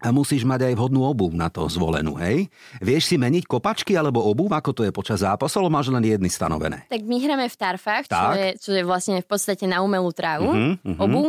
a 0.00 0.08
musíš 0.10 0.48
mať 0.48 0.72
aj 0.72 0.74
vhodnú 0.80 1.04
obuv 1.04 1.36
na 1.36 1.52
to 1.52 1.68
zvolenú, 1.68 2.16
hej? 2.16 2.48
Vieš 2.80 3.12
si 3.12 3.16
meniť 3.20 3.44
kopačky 3.44 3.92
alebo 3.92 4.24
obuv, 4.24 4.48
ako 4.56 4.70
to 4.72 4.82
je 4.88 4.92
počas 4.92 5.20
zápasu, 5.20 5.60
alebo 5.60 5.76
máš 5.76 5.92
len 5.92 6.00
jedny 6.00 6.32
stanovené? 6.32 6.88
Tak 6.88 7.04
my 7.04 7.16
hráme 7.20 7.46
v 7.46 7.56
tarfách, 7.60 8.04
čo 8.08 8.28
je, 8.32 8.48
čo 8.56 8.70
je 8.72 8.82
vlastne 8.82 9.20
v 9.20 9.28
podstate 9.28 9.68
na 9.68 9.84
umelú 9.84 10.08
trávu, 10.16 10.48
uh-huh, 10.48 10.74
uh-huh. 10.80 11.04
obuv, 11.04 11.26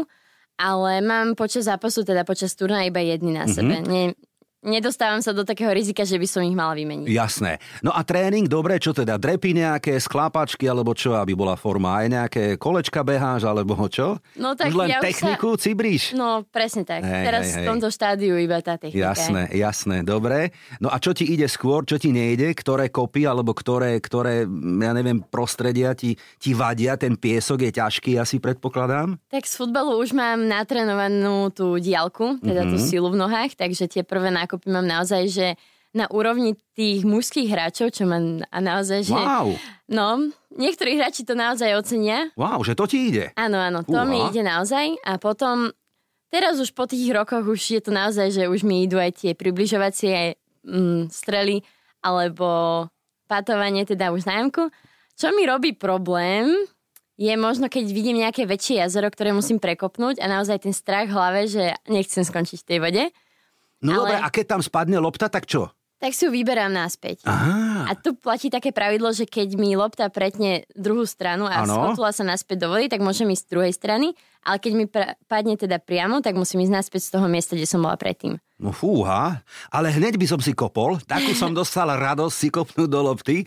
ale 0.55 1.03
mám 1.03 1.35
počas 1.35 1.67
zápasu, 1.67 2.07
teda 2.07 2.23
počas 2.23 2.55
turnaja 2.55 2.87
iba 2.87 3.03
jedny 3.03 3.35
na 3.35 3.43
uh-huh. 3.43 3.55
sebe. 3.55 3.75
Nie, 3.83 4.15
nedostávam 4.61 5.21
sa 5.25 5.33
do 5.33 5.41
takého 5.41 5.73
rizika, 5.73 6.05
že 6.05 6.21
by 6.21 6.27
som 6.29 6.41
ich 6.45 6.53
mala 6.53 6.77
vymeniť. 6.77 7.09
Jasné. 7.09 7.57
No 7.81 7.91
a 7.91 8.05
tréning, 8.05 8.45
dobre, 8.45 8.77
čo 8.77 8.93
teda? 8.93 9.17
Drepy 9.17 9.57
nejaké, 9.57 9.97
sklápačky, 9.97 10.69
alebo 10.69 10.93
čo, 10.93 11.17
aby 11.17 11.33
bola 11.33 11.57
forma? 11.57 11.97
Aj 11.97 12.07
nejaké 12.07 12.55
kolečka 12.61 13.01
beháš, 13.01 13.45
alebo 13.49 13.73
čo? 13.89 14.21
No 14.37 14.53
tak 14.53 14.69
už 14.69 14.77
len 14.77 14.89
ja 14.93 15.01
techniku 15.01 15.57
sa... 15.57 15.59
cibríš? 15.67 16.13
No 16.13 16.45
presne 16.45 16.85
tak. 16.85 17.01
Hej, 17.01 17.25
Teraz 17.25 17.43
hej, 17.49 17.53
hej. 17.57 17.65
v 17.65 17.67
tomto 17.67 17.87
štádiu 17.89 18.37
iba 18.37 18.61
tá 18.61 18.77
technika. 18.77 19.11
Jasné, 19.11 19.49
jasné, 19.57 19.97
dobre. 20.05 20.53
No 20.77 20.93
a 20.93 21.01
čo 21.01 21.17
ti 21.17 21.25
ide 21.25 21.49
skôr, 21.49 21.83
čo 21.83 21.97
ti 21.97 22.13
nejde? 22.13 22.53
Ktoré 22.53 22.93
kopy, 22.93 23.25
alebo 23.25 23.57
ktoré, 23.57 23.97
ktoré 23.97 24.45
ja 24.45 24.91
neviem, 24.93 25.25
prostredia 25.25 25.97
ti, 25.97 26.13
ti 26.37 26.53
vadia? 26.53 26.93
Ten 27.01 27.17
piesok 27.17 27.65
je 27.65 27.71
ťažký, 27.81 28.21
asi 28.21 28.37
predpokladám? 28.37 29.17
Tak 29.33 29.43
z 29.49 29.53
futbalu 29.57 29.97
už 29.97 30.13
mám 30.13 30.45
natrenovanú 30.45 31.49
tú 31.49 31.81
diálku, 31.81 32.37
teda 32.45 32.63
mm-hmm. 32.65 32.71
tú 32.71 32.77
mhm. 32.77 32.85
silu 32.85 33.09
v 33.09 33.17
nohách, 33.17 33.57
takže 33.57 33.89
tie 33.89 34.05
prvé 34.05 34.29
nákupy 34.29 34.50
mám 34.65 34.87
naozaj, 34.87 35.23
že 35.29 35.47
na 35.91 36.07
úrovni 36.07 36.55
tých 36.71 37.03
mužských 37.03 37.51
hráčov, 37.51 37.91
čo 37.91 38.07
mám 38.07 38.39
a 38.47 38.57
naozaj, 38.63 39.11
že... 39.11 39.15
Wow. 39.15 39.59
No, 39.91 40.31
niektorí 40.55 40.95
hráči 40.95 41.27
to 41.27 41.35
naozaj 41.35 41.75
ocenia. 41.75 42.31
Wow, 42.39 42.63
že 42.63 42.79
to 42.79 42.87
ti 42.87 43.11
ide. 43.11 43.35
Áno, 43.35 43.59
áno, 43.59 43.83
to 43.83 43.99
Uha. 43.99 44.07
mi 44.07 44.23
ide 44.31 44.39
naozaj. 44.39 44.95
A 45.03 45.19
potom, 45.19 45.67
teraz 46.31 46.63
už 46.63 46.71
po 46.71 46.87
tých 46.87 47.11
rokoch 47.11 47.43
už 47.43 47.59
je 47.59 47.81
to 47.83 47.91
naozaj, 47.91 48.31
že 48.31 48.47
už 48.47 48.63
mi 48.63 48.87
idú 48.87 49.03
aj 49.03 49.19
tie 49.19 49.31
približovacie 49.35 50.39
mm, 50.63 51.11
strely 51.11 51.59
alebo 51.99 52.87
patovanie 53.27 53.83
teda 53.83 54.15
už 54.15 54.23
na 54.23 54.39
jamku. 54.39 54.71
Čo 55.19 55.35
mi 55.35 55.43
robí 55.43 55.75
problém, 55.75 56.55
je 57.19 57.35
možno, 57.35 57.69
keď 57.69 57.85
vidím 57.91 58.23
nejaké 58.23 58.49
väčšie 58.49 58.81
jazero, 58.81 59.11
ktoré 59.11 59.35
musím 59.35 59.61
prekopnúť 59.61 60.17
a 60.23 60.25
naozaj 60.25 60.65
ten 60.65 60.73
strach 60.73 61.11
v 61.11 61.15
hlave, 61.19 61.41
že 61.45 61.75
nechcem 61.85 62.25
skončiť 62.25 62.63
v 62.63 62.67
tej 62.67 62.79
vode. 62.79 63.03
No 63.81 63.91
ale... 63.93 63.97
dobre, 63.97 64.15
a 64.21 64.27
keď 64.29 64.45
tam 64.57 64.61
spadne 64.61 64.97
lopta, 65.01 65.27
tak 65.27 65.49
čo? 65.49 65.73
Tak 66.01 66.17
si 66.17 66.25
ju 66.25 66.33
vyberám 66.33 66.73
naspäť. 66.73 67.21
Aha. 67.29 67.80
A 67.87 67.93
tu 67.97 68.13
platí 68.17 68.51
také 68.51 68.69
pravidlo, 68.69 69.13
že 69.13 69.25
keď 69.25 69.55
mi 69.55 69.73
lopta 69.73 70.09
pretne 70.11 70.67
druhú 70.73 71.07
stranu 71.07 71.47
a 71.47 71.63
skotula 71.63 72.11
sa 72.11 72.25
naspäť 72.25 72.65
do 72.65 72.67
vody, 72.73 72.91
tak 72.91 72.99
môžem 72.99 73.29
ísť 73.31 73.43
z 73.47 73.51
druhej 73.51 73.73
strany 73.73 74.07
ale 74.41 74.57
keď 74.57 74.73
mi 74.73 74.85
pra- 74.89 75.13
padne 75.29 75.53
teda 75.53 75.77
priamo, 75.77 76.19
tak 76.21 76.33
musím 76.33 76.65
ísť 76.65 76.73
naspäť 76.73 77.01
z 77.09 77.11
toho 77.13 77.25
miesta, 77.29 77.53
kde 77.53 77.69
som 77.69 77.81
bola 77.81 77.93
predtým. 77.93 78.41
No 78.61 78.69
fúha, 78.69 79.41
ale 79.73 79.89
hneď 79.89 80.21
by 80.21 80.25
som 80.29 80.37
si 80.37 80.53
kopol, 80.53 81.01
takú 81.09 81.33
som 81.33 81.49
dostal 81.49 81.89
radosť 81.89 82.35
si 82.35 82.47
kopnúť 82.53 82.89
do 82.89 83.01
lopty 83.01 83.37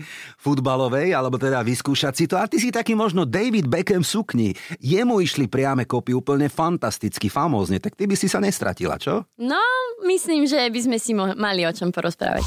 futbalovej, 0.43 1.15
alebo 1.15 1.39
teda 1.39 1.63
vyskúšať 1.63 2.15
si 2.15 2.25
to. 2.27 2.35
A 2.35 2.51
ty 2.51 2.59
si 2.59 2.75
taký 2.75 2.99
možno 2.99 3.23
David 3.23 3.71
Beckham 3.71 4.03
sukni. 4.03 4.59
Jemu 4.83 5.23
išli 5.23 5.47
priame 5.47 5.87
kopy 5.87 6.19
úplne 6.19 6.51
fantasticky, 6.51 7.31
famózne, 7.31 7.79
tak 7.79 7.95
ty 7.95 8.11
by 8.11 8.19
si 8.19 8.27
sa 8.27 8.43
nestratila, 8.43 8.99
čo? 8.99 9.23
No, 9.39 9.63
myslím, 10.03 10.51
že 10.51 10.67
by 10.67 10.81
sme 10.83 10.99
si 10.99 11.15
mo- 11.15 11.35
mali 11.39 11.63
o 11.63 11.71
čom 11.71 11.95
porozprávať. 11.95 12.43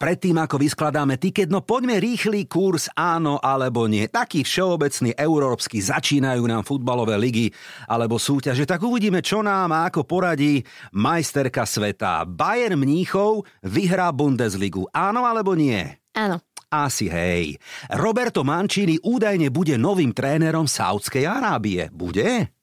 Predtým, 0.00 0.40
ako 0.40 0.56
vyskladáme 0.56 1.20
tiket, 1.20 1.52
no 1.52 1.60
poďme 1.60 2.00
rýchly 2.00 2.48
kurz 2.48 2.88
áno 2.96 3.36
alebo 3.36 3.84
nie. 3.84 4.08
Taký 4.08 4.48
všeobecný 4.48 5.12
európsky 5.12 5.76
začínajú 5.76 6.40
nám 6.40 6.64
futbalové 6.64 7.20
ligy 7.20 7.52
alebo 7.84 8.16
súťaže, 8.16 8.64
tak 8.64 8.80
uvidíme, 8.80 9.20
čo 9.20 9.44
nám 9.44 9.76
a 9.76 9.92
ako 9.92 10.08
poradí 10.08 10.64
majsterka 10.96 11.68
sveta. 11.68 12.24
Bayern 12.24 12.80
Mníchov 12.80 13.44
vyhrá 13.60 14.08
Bundesligu. 14.08 14.88
Áno 14.88 15.28
alebo 15.28 15.52
nie? 15.52 15.84
Áno. 16.16 16.40
Asi 16.72 17.12
hej. 17.12 17.60
Roberto 17.92 18.40
Mancini 18.40 18.96
údajne 19.04 19.52
bude 19.52 19.76
novým 19.76 20.16
trénerom 20.16 20.64
Saudskej 20.64 21.28
Arábie. 21.28 21.92
Bude? 21.92 22.56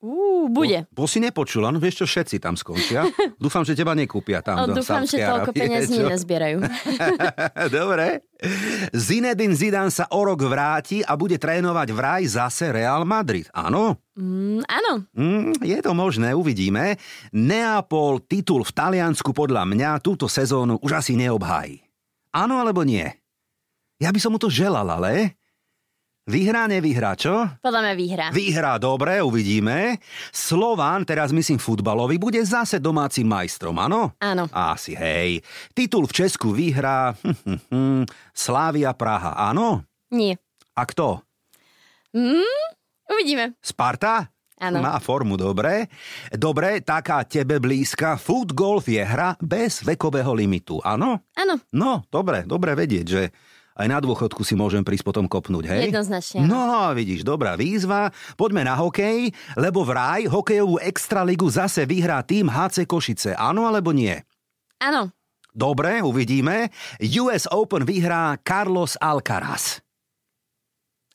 Uú, 0.00 0.48
bude. 0.48 0.88
Bo, 0.96 1.04
bo 1.04 1.10
si 1.12 1.20
nepočula, 1.20 1.68
no 1.68 1.76
vieš 1.76 2.00
čo, 2.00 2.06
všetci 2.08 2.40
tam 2.40 2.56
skončia. 2.56 3.04
Dúfam, 3.42 3.68
že 3.68 3.76
teba 3.76 3.92
nekúpia 3.92 4.40
tam 4.40 4.64
no, 4.64 4.72
do 4.72 4.80
Dúfam, 4.80 5.04
že 5.04 5.20
toľko 5.20 5.52
peniazí 5.52 6.00
nezbierajú. 6.00 6.64
Dobre. 7.76 8.24
Zinedine 8.96 9.52
Zidane 9.52 9.92
sa 9.92 10.08
o 10.08 10.24
rok 10.24 10.40
vráti 10.40 11.04
a 11.04 11.12
bude 11.20 11.36
trénovať 11.36 11.88
vraj 11.92 12.24
zase 12.24 12.72
Real 12.72 13.04
Madrid. 13.04 13.44
Áno? 13.52 14.00
Mm, 14.16 14.64
áno. 14.64 14.92
Mm, 15.12 15.60
je 15.68 15.78
to 15.84 15.92
možné, 15.92 16.32
uvidíme. 16.32 16.96
Neapol 17.36 18.24
titul 18.24 18.64
v 18.64 18.72
Taliansku 18.72 19.36
podľa 19.36 19.68
mňa 19.68 20.00
túto 20.00 20.32
sezónu 20.32 20.80
už 20.80 21.04
asi 21.04 21.12
neobhájí. 21.12 21.76
Áno 22.32 22.56
alebo 22.56 22.88
nie? 22.88 23.04
Ja 24.00 24.08
by 24.08 24.16
som 24.16 24.32
mu 24.32 24.40
to 24.40 24.48
želal, 24.48 24.88
ale... 24.88 25.39
Vyhrá, 26.28 26.68
nevyhrá, 26.68 27.16
čo? 27.16 27.48
Podľa 27.64 27.80
mňa 27.80 27.94
vyhrá. 27.96 28.26
Vyhrá, 28.28 28.76
dobre, 28.76 29.24
uvidíme. 29.24 29.96
Slován, 30.30 31.08
teraz 31.08 31.32
myslím 31.32 31.56
futbalový, 31.56 32.20
bude 32.20 32.38
zase 32.44 32.76
domácim 32.76 33.24
majstrom, 33.24 33.72
áno? 33.80 34.12
Áno. 34.20 34.44
Asi, 34.52 34.92
hej. 34.92 35.40
Titul 35.72 36.04
v 36.04 36.12
Česku 36.12 36.52
vyhrá 36.52 37.16
hm, 37.16 37.36
hm, 37.40 37.60
hm, 37.72 38.02
Slávia 38.36 38.92
Praha, 38.92 39.32
áno? 39.32 39.80
Nie. 40.12 40.36
A 40.76 40.84
kto? 40.84 41.24
Mm, 42.12 42.60
uvidíme. 43.08 43.56
Sparta? 43.64 44.28
Áno. 44.60 44.84
Má 44.84 45.00
formu, 45.00 45.40
dobre. 45.40 45.88
Dobre, 46.28 46.84
taká 46.84 47.24
tebe 47.24 47.56
blízka. 47.56 48.20
Food 48.20 48.52
golf 48.52 48.92
je 48.92 49.00
hra 49.00 49.32
bez 49.40 49.80
vekového 49.80 50.36
limitu, 50.36 50.76
áno? 50.84 51.24
Áno. 51.32 51.64
No, 51.72 52.04
dobre, 52.12 52.44
dobre 52.44 52.76
vedieť, 52.76 53.06
že 53.08 53.22
aj 53.80 53.88
na 53.88 53.98
dôchodku 53.98 54.44
si 54.44 54.52
môžem 54.52 54.84
prísť 54.84 55.08
potom 55.08 55.24
kopnúť, 55.24 55.72
hej? 55.72 55.88
Jednoznačne. 55.88 56.44
No, 56.44 56.92
vidíš, 56.92 57.24
dobrá 57.24 57.56
výzva. 57.56 58.12
Poďme 58.36 58.68
na 58.68 58.76
hokej, 58.76 59.32
lebo 59.56 59.88
vraj 59.88 60.28
hokejovú 60.28 60.76
extraligu 60.84 61.48
zase 61.48 61.88
vyhrá 61.88 62.20
tým 62.20 62.52
HC 62.52 62.84
Košice. 62.84 63.32
Áno 63.32 63.64
alebo 63.64 63.96
nie? 63.96 64.20
Áno. 64.76 65.08
Dobre, 65.50 66.04
uvidíme. 66.04 66.68
US 67.00 67.48
Open 67.50 67.82
vyhrá 67.88 68.36
Carlos 68.44 69.00
Alcaraz. 69.00 69.82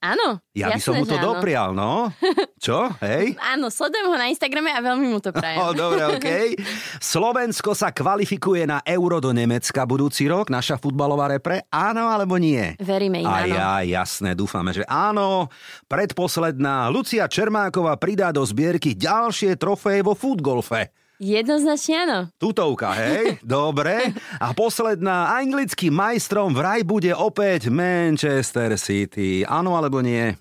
Áno. 0.03 0.37
Ja 0.53 0.71
jasné, 0.71 0.77
by 0.77 0.81
som 0.83 0.93
mu 1.01 1.05
to 1.07 1.17
doprial, 1.17 1.73
no. 1.73 2.11
Čo? 2.65 2.93
Hej? 3.01 3.35
Áno, 3.41 3.73
sledujem 3.73 4.07
ho 4.11 4.15
na 4.15 4.29
Instagrame 4.29 4.69
a 4.71 4.79
veľmi 4.83 5.07
mu 5.09 5.19
to 5.23 5.33
prajem. 5.33 5.59
Oh, 5.59 5.73
dobre. 5.73 5.97
Okay. 6.15 6.55
Slovensko 7.01 7.75
sa 7.75 7.91
kvalifikuje 7.91 8.63
na 8.63 8.79
Euro 8.87 9.19
do 9.19 9.35
Nemecka 9.35 9.83
budúci 9.83 10.29
rok, 10.31 10.47
naša 10.47 10.79
futbalová 10.79 11.27
repre. 11.27 11.67
Áno 11.67 12.07
alebo 12.07 12.39
nie? 12.39 12.77
Veríme 12.79 13.19
im, 13.19 13.27
áno. 13.27 13.51
A 13.51 13.83
ja, 13.83 13.99
jasné, 13.99 14.31
dúfame, 14.31 14.71
že 14.71 14.87
áno. 14.87 15.51
Predposledná 15.91 16.87
Lucia 16.87 17.27
Čermáková 17.27 17.99
pridá 17.99 18.31
do 18.31 18.45
zbierky 18.47 18.95
ďalšie 18.95 19.59
trofeje 19.59 20.05
vo 20.05 20.15
futgolfe. 20.15 20.93
Jednoznačne 21.21 21.95
áno. 22.03 22.19
Tutovka, 22.35 22.91
hej? 22.91 23.39
Dobre. 23.45 24.11
A 24.41 24.51
posledná, 24.51 25.31
anglickým 25.35 25.95
majstrom 25.95 26.51
vraj 26.51 26.83
bude 26.83 27.15
opäť 27.15 27.71
Manchester 27.71 28.75
City. 28.75 29.47
Áno 29.47 29.79
alebo 29.79 30.03
nie? 30.03 30.35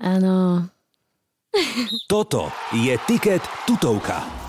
Áno. 0.00 0.64
Toto 2.08 2.48
je 2.72 2.94
tiket 3.04 3.42
tutovka. 3.66 4.39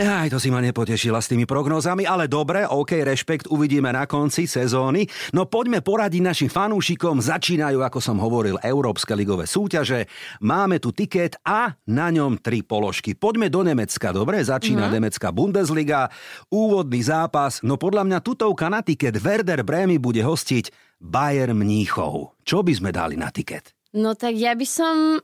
Aj 0.00 0.32
to 0.32 0.40
si 0.40 0.48
ma 0.48 0.64
nepotešila 0.64 1.20
s 1.20 1.28
tými 1.28 1.44
prognózami, 1.44 2.08
ale 2.08 2.24
dobre, 2.24 2.64
OK, 2.64 3.04
rešpekt, 3.04 3.52
uvidíme 3.52 3.92
na 3.92 4.08
konci 4.08 4.48
sezóny. 4.48 5.04
No 5.36 5.44
poďme 5.44 5.84
poradiť 5.84 6.24
našim 6.24 6.48
fanúšikom. 6.48 7.20
Začínajú, 7.20 7.84
ako 7.84 8.00
som 8.00 8.16
hovoril, 8.16 8.56
Európske 8.64 9.12
ligové 9.12 9.44
súťaže. 9.44 10.08
Máme 10.40 10.80
tu 10.80 10.96
tiket 10.96 11.36
a 11.44 11.76
na 11.84 12.08
ňom 12.08 12.40
tri 12.40 12.64
položky. 12.64 13.12
Poďme 13.12 13.52
do 13.52 13.60
Nemecka, 13.60 14.08
dobre? 14.08 14.40
Začína 14.40 14.88
mm-hmm. 14.88 14.96
Nemecká 14.96 15.28
Bundesliga. 15.36 16.08
Úvodný 16.48 17.04
zápas. 17.04 17.60
No 17.60 17.76
podľa 17.76 18.08
mňa 18.08 18.18
tutovka 18.24 18.72
na 18.72 18.80
tiket 18.80 19.20
Werder 19.20 19.68
Bremy 19.68 20.00
bude 20.00 20.24
hostiť 20.24 20.96
Bayern 20.96 21.60
Mníchov. 21.60 22.40
Čo 22.40 22.64
by 22.64 22.72
sme 22.72 22.88
dali 22.88 23.20
na 23.20 23.28
tiket? 23.28 23.76
No 23.92 24.16
tak 24.16 24.32
ja 24.32 24.56
by 24.56 24.64
som 24.64 25.20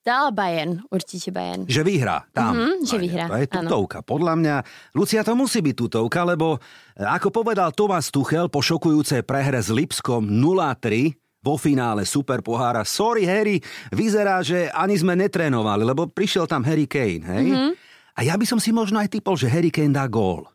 Dala 0.00 0.32
Bayern, 0.32 0.80
určite 0.88 1.28
Bayern. 1.28 1.68
Že 1.68 1.82
vyhrá 1.84 2.24
tam. 2.32 2.56
Mm-hmm, 2.56 2.76
že 2.88 2.96
vyhrá, 2.96 3.24
To 3.28 3.36
je 3.36 3.48
tutovka. 3.48 3.98
Áno. 4.00 4.08
Podľa 4.08 4.34
mňa, 4.40 4.54
Lucia, 4.96 5.20
to 5.20 5.36
musí 5.36 5.60
byť 5.60 5.74
tutovka, 5.76 6.24
lebo 6.24 6.56
e, 6.56 7.04
ako 7.04 7.28
povedal 7.28 7.76
Tomas 7.76 8.08
Tuchel 8.08 8.48
po 8.48 8.64
šokujúcej 8.64 9.26
prehre 9.26 9.60
s 9.60 9.68
Lipskom 9.68 10.24
0-3, 10.24 11.16
vo 11.42 11.58
finále 11.58 12.06
Super 12.06 12.38
pohára. 12.38 12.86
Sorry, 12.86 13.26
Harry, 13.26 13.58
vyzerá, 13.90 14.40
že 14.46 14.70
ani 14.70 14.94
sme 14.94 15.18
netrénovali, 15.18 15.82
lebo 15.82 16.06
prišiel 16.06 16.46
tam 16.46 16.62
Harry 16.62 16.86
Kane, 16.86 17.26
hej? 17.26 17.46
Mm-hmm. 17.50 17.72
A 18.12 18.20
ja 18.28 18.36
by 18.36 18.44
som 18.44 18.60
si 18.60 18.70
možno 18.70 19.00
aj 19.00 19.08
typol, 19.08 19.34
že 19.34 19.48
Harry 19.48 19.72
Kane 19.72 19.96
dá 19.96 20.04
gól. 20.06 20.51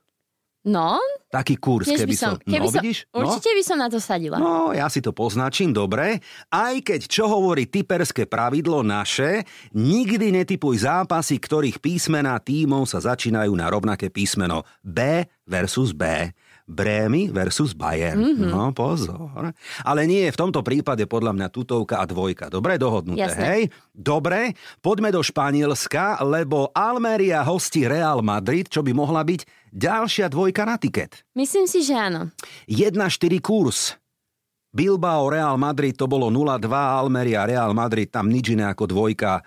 No. 0.67 0.99
Taký 1.31 1.55
kurz, 1.59 1.87
keby 1.87 2.15
som... 2.15 2.35
som 2.35 2.43
keby 2.43 2.67
no, 2.67 2.71
som, 2.71 2.83
vidíš? 2.83 2.97
No? 3.15 3.23
Určite 3.23 3.51
by 3.55 3.63
som 3.63 3.77
na 3.79 3.87
to 3.87 3.99
sadila. 4.03 4.35
No, 4.35 4.75
ja 4.75 4.91
si 4.91 4.99
to 4.99 5.15
poznačím, 5.15 5.71
dobre. 5.71 6.19
Aj 6.51 6.75
keď, 6.75 7.07
čo 7.07 7.31
hovorí 7.31 7.71
typerské 7.71 8.27
pravidlo 8.27 8.83
naše, 8.83 9.47
nikdy 9.71 10.35
netypuj 10.43 10.83
zápasy, 10.83 11.39
ktorých 11.39 11.79
písmená 11.79 12.35
tímov 12.43 12.83
sa 12.83 12.99
začínajú 12.99 13.51
na 13.55 13.71
rovnaké 13.71 14.11
písmeno 14.11 14.67
B 14.83 15.23
versus 15.47 15.95
B. 15.95 16.03
Brémy 16.67 17.31
versus 17.31 17.71
Bayern. 17.71 18.19
Mm-hmm. 18.19 18.51
No 18.51 18.75
pozor. 18.75 19.55
Ale 19.87 20.03
nie 20.03 20.27
v 20.27 20.35
tomto 20.35 20.59
prípade 20.59 21.07
podľa 21.07 21.31
mňa 21.31 21.47
tutovka 21.47 22.03
a 22.03 22.05
dvojka. 22.05 22.51
Dobre 22.51 22.75
dohodnuté, 22.75 23.23
Jasne. 23.23 23.43
hej? 23.47 23.61
Dobre, 23.95 24.51
poďme 24.83 25.15
do 25.15 25.23
Španielska, 25.23 26.19
lebo 26.27 26.67
Almeria 26.75 27.39
hostí 27.47 27.87
Real 27.87 28.19
Madrid, 28.19 28.67
čo 28.67 28.83
by 28.83 28.91
mohla 28.91 29.23
byť 29.23 29.71
ďalšia 29.71 30.27
dvojka 30.27 30.67
na 30.67 30.75
tiket. 30.75 31.23
Myslím 31.39 31.71
si, 31.71 31.87
že 31.87 31.95
áno. 31.95 32.35
1-4 32.67 32.99
kurz. 33.39 33.95
Bilbao 34.75 35.31
Real 35.31 35.55
Madrid 35.55 35.95
to 35.95 36.05
bolo 36.11 36.27
0-2, 36.27 36.67
Almeria 36.67 37.47
Real 37.47 37.71
Madrid 37.71 38.11
tam 38.11 38.27
nič 38.27 38.51
iné 38.51 38.67
ako 38.67 38.91
dvojka. 38.91 39.39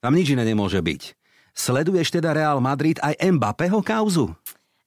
Tam 0.00 0.16
nič 0.16 0.32
iné 0.32 0.48
nemôže 0.48 0.80
byť. 0.80 1.12
Sleduješ 1.54 2.10
teda 2.10 2.34
Real 2.34 2.58
Madrid 2.58 2.98
aj 2.98 3.14
Mbappého 3.20 3.78
kauzu? 3.84 4.34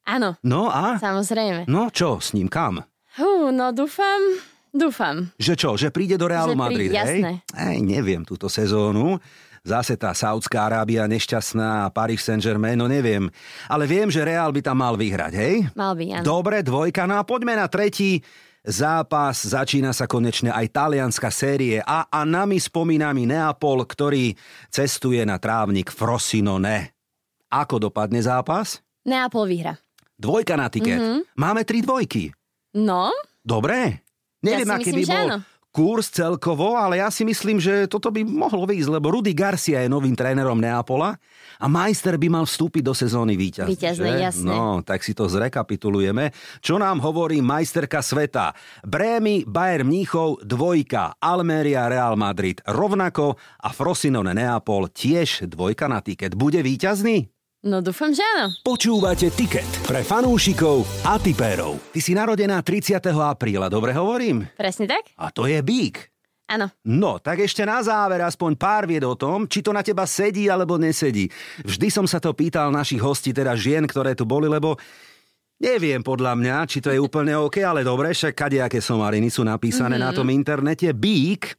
Áno. 0.07 0.39
No 0.39 0.71
a? 0.71 0.95
Samozrejme. 0.95 1.67
No 1.67 1.91
čo, 1.91 2.23
s 2.23 2.31
ním 2.31 2.47
kam? 2.47 2.79
Hú, 3.19 3.51
no 3.51 3.75
dúfam, 3.75 4.39
dúfam. 4.71 5.27
Že 5.35 5.53
čo, 5.59 5.69
že 5.75 5.91
príde 5.91 6.15
do 6.15 6.31
Realu 6.31 6.55
že 6.55 6.61
Madrid, 6.63 6.89
príde, 6.95 7.03
hej? 7.03 7.19
Jasné. 7.19 7.33
Ej, 7.51 7.77
neviem 7.83 8.23
túto 8.23 8.47
sezónu. 8.47 9.19
Zase 9.67 9.99
tá 9.99 10.15
Saudská 10.15 10.63
Arábia 10.71 11.03
nešťastná 11.11 11.83
a 11.83 11.91
Paris 11.91 12.23
Saint-Germain, 12.23 12.79
no 12.79 12.87
neviem. 12.87 13.27
Ale 13.67 13.83
viem, 13.83 14.07
že 14.07 14.23
Real 14.23 14.47
by 14.55 14.63
tam 14.63 14.79
mal 14.79 14.95
vyhrať, 14.95 15.33
hej? 15.35 15.67
Mal 15.75 15.91
by, 15.91 16.05
áno. 16.15 16.23
Dobre, 16.23 16.63
dvojka, 16.63 17.03
no 17.03 17.19
a 17.19 17.27
poďme 17.27 17.59
na 17.59 17.67
tretí 17.67 18.23
zápas. 18.63 19.43
Začína 19.43 19.91
sa 19.91 20.07
konečne 20.07 20.55
aj 20.55 20.71
talianská 20.71 21.27
série 21.27 21.83
A 21.83 22.07
a 22.07 22.23
nami 22.23 22.63
spomínami 22.63 23.27
Neapol, 23.27 23.83
ktorý 23.83 24.31
cestuje 24.71 25.19
na 25.27 25.35
trávnik 25.35 25.91
Frosinone. 25.91 26.95
Ako 27.51 27.91
dopadne 27.91 28.23
zápas? 28.23 28.79
Neapol 29.03 29.51
vyhra. 29.51 29.75
Dvojka 30.17 30.57
na 30.57 30.67
tiket. 30.67 30.97
Mm-hmm. 30.97 31.19
Máme 31.37 31.61
tri 31.61 31.85
dvojky. 31.85 32.33
No. 32.73 33.13
Dobre. 33.45 34.01
Neviem, 34.41 34.69
ja 34.69 34.75
aký 34.77 34.91
by 34.93 35.05
bol 35.05 35.27
áno. 35.29 35.37
kurz 35.69 36.09
celkovo, 36.09 36.73
ale 36.73 37.01
ja 37.01 37.09
si 37.13 37.21
myslím, 37.21 37.61
že 37.61 37.85
toto 37.85 38.09
by 38.09 38.25
mohlo 38.25 38.65
výjsť, 38.65 38.89
lebo 38.97 39.13
Rudy 39.13 39.33
Garcia 39.37 39.85
je 39.85 39.89
novým 39.89 40.17
trénerom 40.17 40.57
Neapola 40.57 41.17
a 41.61 41.65
majster 41.69 42.17
by 42.17 42.33
mal 42.33 42.45
vstúpiť 42.49 42.81
do 42.81 42.97
sezóny 42.97 43.37
víťaz. 43.37 43.69
Víťazne, 43.69 44.09
jasné. 44.17 44.49
No, 44.49 44.81
tak 44.81 45.05
si 45.05 45.13
to 45.13 45.29
zrekapitulujeme. 45.29 46.33
Čo 46.65 46.81
nám 46.81 46.97
hovorí 47.01 47.41
majsterka 47.41 48.01
sveta? 48.01 48.57
Brémy, 48.85 49.45
Bayern 49.45 49.85
Mníchov, 49.85 50.41
dvojka, 50.45 51.17
Almeria, 51.21 51.85
Real 51.89 52.17
Madrid 52.17 52.57
rovnako 52.65 53.37
a 53.37 53.69
Frosinone 53.69 54.33
Neapol 54.33 54.89
tiež 54.89 55.45
dvojka 55.45 55.85
na 55.85 56.01
tiket. 56.01 56.33
Bude 56.33 56.61
víťazný? 56.65 57.29
No 57.65 57.81
dúfam, 57.81 58.13
že 58.13 58.21
áno. 58.37 58.53
Počúvate 58.61 59.33
Tiket 59.33 59.65
pre 59.89 60.05
fanúšikov 60.05 60.85
a 61.01 61.17
tipérov. 61.17 61.81
Ty 61.89 61.99
si 62.05 62.13
narodená 62.13 62.61
30. 62.61 63.01
apríla, 63.17 63.65
dobre 63.65 63.97
hovorím? 63.97 64.45
Presne 64.53 64.85
tak. 64.85 65.09
A 65.17 65.33
to 65.33 65.49
je 65.49 65.57
bík. 65.65 66.05
Áno. 66.53 66.69
No, 66.85 67.17
tak 67.17 67.41
ešte 67.41 67.65
na 67.65 67.81
záver 67.81 68.21
aspoň 68.21 68.61
pár 68.61 68.85
vied 68.85 69.01
o 69.01 69.17
tom, 69.17 69.49
či 69.49 69.65
to 69.65 69.73
na 69.73 69.81
teba 69.81 70.05
sedí 70.05 70.53
alebo 70.53 70.77
nesedí. 70.77 71.33
Vždy 71.65 71.89
som 71.89 72.05
sa 72.05 72.21
to 72.21 72.29
pýtal 72.37 72.69
našich 72.69 73.01
hostí, 73.01 73.33
teda 73.33 73.57
žien, 73.57 73.89
ktoré 73.89 74.13
tu 74.13 74.29
boli, 74.29 74.45
lebo 74.45 74.77
Neviem 75.57 76.05
podľa 76.05 76.37
mňa, 76.37 76.55
či 76.69 76.77
to 76.85 76.93
je 76.93 77.01
úplne 77.01 77.33
OK, 77.33 77.65
ale 77.65 77.81
dobre, 77.81 78.13
však 78.13 78.37
kadejaké 78.37 78.77
somariny 78.77 79.33
sú 79.33 79.41
napísané 79.41 79.97
mm-hmm. 79.97 80.13
na 80.13 80.13
tom 80.13 80.29
internete. 80.29 80.93
Bík 80.93 81.57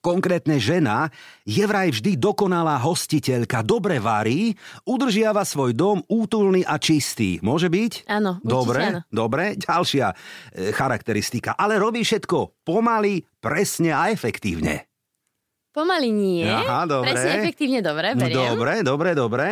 Konkrétne 0.00 0.56
žena 0.56 1.12
je 1.44 1.60
vraj 1.68 1.92
vždy 1.92 2.16
dokonalá 2.16 2.80
hostiteľka, 2.80 3.60
dobre 3.60 4.00
varí, 4.00 4.56
udržiava 4.88 5.44
svoj 5.44 5.76
dom 5.76 6.00
útulný 6.08 6.64
a 6.64 6.80
čistý. 6.80 7.36
Môže 7.44 7.68
byť? 7.68 8.08
Áno, 8.08 8.40
Dobre, 8.40 8.80
áno. 8.88 9.00
dobre. 9.12 9.60
Ďalšia 9.60 10.06
e, 10.08 10.14
charakteristika. 10.72 11.52
Ale 11.52 11.76
robí 11.76 12.00
všetko 12.00 12.64
pomaly, 12.64 13.20
presne 13.36 13.92
a 13.92 14.08
efektívne. 14.08 14.88
Pomaly 15.72 16.08
nie. 16.08 16.44
Aha, 16.48 16.84
dobre. 16.88 17.12
Presne 17.12 17.48
efektívne 17.48 17.80
dobre, 17.84 18.12
beriem. 18.16 18.56
Dobre, 18.56 18.84
dobre, 18.84 19.10
dobre. 19.12 19.48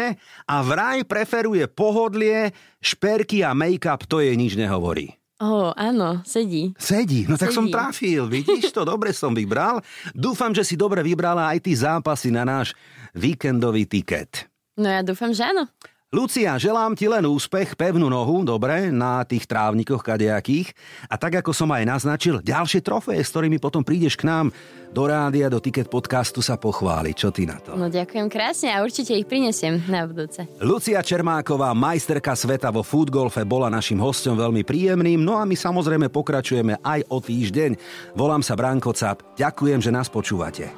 A 0.49 0.57
vraj 0.61 1.05
preferuje 1.05 1.65
pohodlie, 1.69 2.53
šperky 2.81 3.45
a 3.45 3.53
make-up, 3.53 4.05
to 4.09 4.21
jej 4.25 4.37
nič 4.37 4.57
nehovorí. 4.57 5.20
Ó, 5.41 5.49
oh, 5.49 5.69
áno, 5.73 6.21
sedí. 6.21 6.77
Sedí, 6.77 7.25
no 7.25 7.41
tak 7.41 7.49
sedí. 7.49 7.57
som 7.57 7.67
trafil, 7.73 8.29
vidíš 8.29 8.77
to, 8.77 8.85
dobre 8.93 9.17
som 9.17 9.33
vybral. 9.33 9.81
Dúfam, 10.13 10.53
že 10.53 10.61
si 10.61 10.77
dobre 10.77 11.01
vybrala 11.01 11.49
aj 11.57 11.65
ty 11.65 11.73
zápasy 11.73 12.29
na 12.29 12.45
náš 12.45 12.77
víkendový 13.17 13.89
tiket. 13.89 14.53
No 14.77 14.85
ja 14.85 15.01
dúfam, 15.01 15.33
že 15.33 15.49
áno. 15.49 15.65
Lucia, 16.11 16.59
želám 16.59 16.99
ti 16.99 17.07
len 17.07 17.23
úspech, 17.23 17.79
pevnú 17.79 18.11
nohu, 18.11 18.43
dobre, 18.43 18.91
na 18.91 19.23
tých 19.23 19.47
trávnikoch 19.47 20.03
kadejakých. 20.03 20.75
A 21.07 21.15
tak, 21.15 21.39
ako 21.39 21.55
som 21.55 21.71
aj 21.71 21.87
naznačil, 21.87 22.43
ďalšie 22.43 22.83
trofeje, 22.83 23.23
s 23.23 23.31
ktorými 23.31 23.63
potom 23.63 23.87
prídeš 23.87 24.19
k 24.19 24.27
nám 24.27 24.51
do 24.91 25.07
rádia, 25.07 25.47
do 25.47 25.63
Ticket 25.63 25.87
podcastu 25.87 26.43
sa 26.43 26.59
pochváliť. 26.59 27.15
Čo 27.15 27.31
ty 27.31 27.47
na 27.47 27.63
to? 27.63 27.79
No 27.79 27.87
ďakujem 27.87 28.27
krásne 28.27 28.75
a 28.75 28.83
určite 28.83 29.15
ich 29.15 29.23
prinesiem 29.23 29.87
na 29.87 30.03
budúce. 30.03 30.51
Lucia 30.59 30.99
Čermáková, 30.99 31.71
majsterka 31.79 32.35
sveta 32.35 32.75
vo 32.75 32.83
foodgolfe, 32.83 33.47
bola 33.47 33.71
našim 33.71 34.03
hostom 34.03 34.35
veľmi 34.35 34.67
príjemným. 34.67 35.23
No 35.23 35.39
a 35.39 35.47
my 35.47 35.55
samozrejme 35.55 36.11
pokračujeme 36.11 36.83
aj 36.83 37.07
o 37.07 37.23
týždeň. 37.23 37.79
Volám 38.19 38.43
sa 38.43 38.59
Branko 38.59 38.91
Cap. 38.99 39.23
Ďakujem, 39.39 39.79
že 39.79 39.95
nás 39.95 40.11
počúvate. 40.11 40.75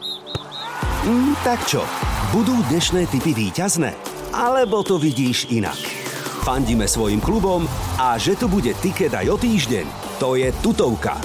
Mm, 1.09 1.33
tak 1.41 1.65
čo, 1.65 1.81
budú 2.37 2.53
dnešné 2.69 3.09
typy 3.09 3.33
výťazné? 3.33 4.12
Alebo 4.33 4.81
to 4.81 4.97
vidíš 4.97 5.53
inak? 5.53 5.77
Fandíme 6.43 6.89
svojim 6.89 7.21
klubom 7.21 7.69
a 8.01 8.17
že 8.17 8.33
tu 8.33 8.49
bude 8.49 8.73
tiket 8.81 9.13
aj 9.13 9.29
o 9.29 9.37
týždeň, 9.37 10.17
to 10.17 10.41
je 10.41 10.49
tutovka. 10.65 11.21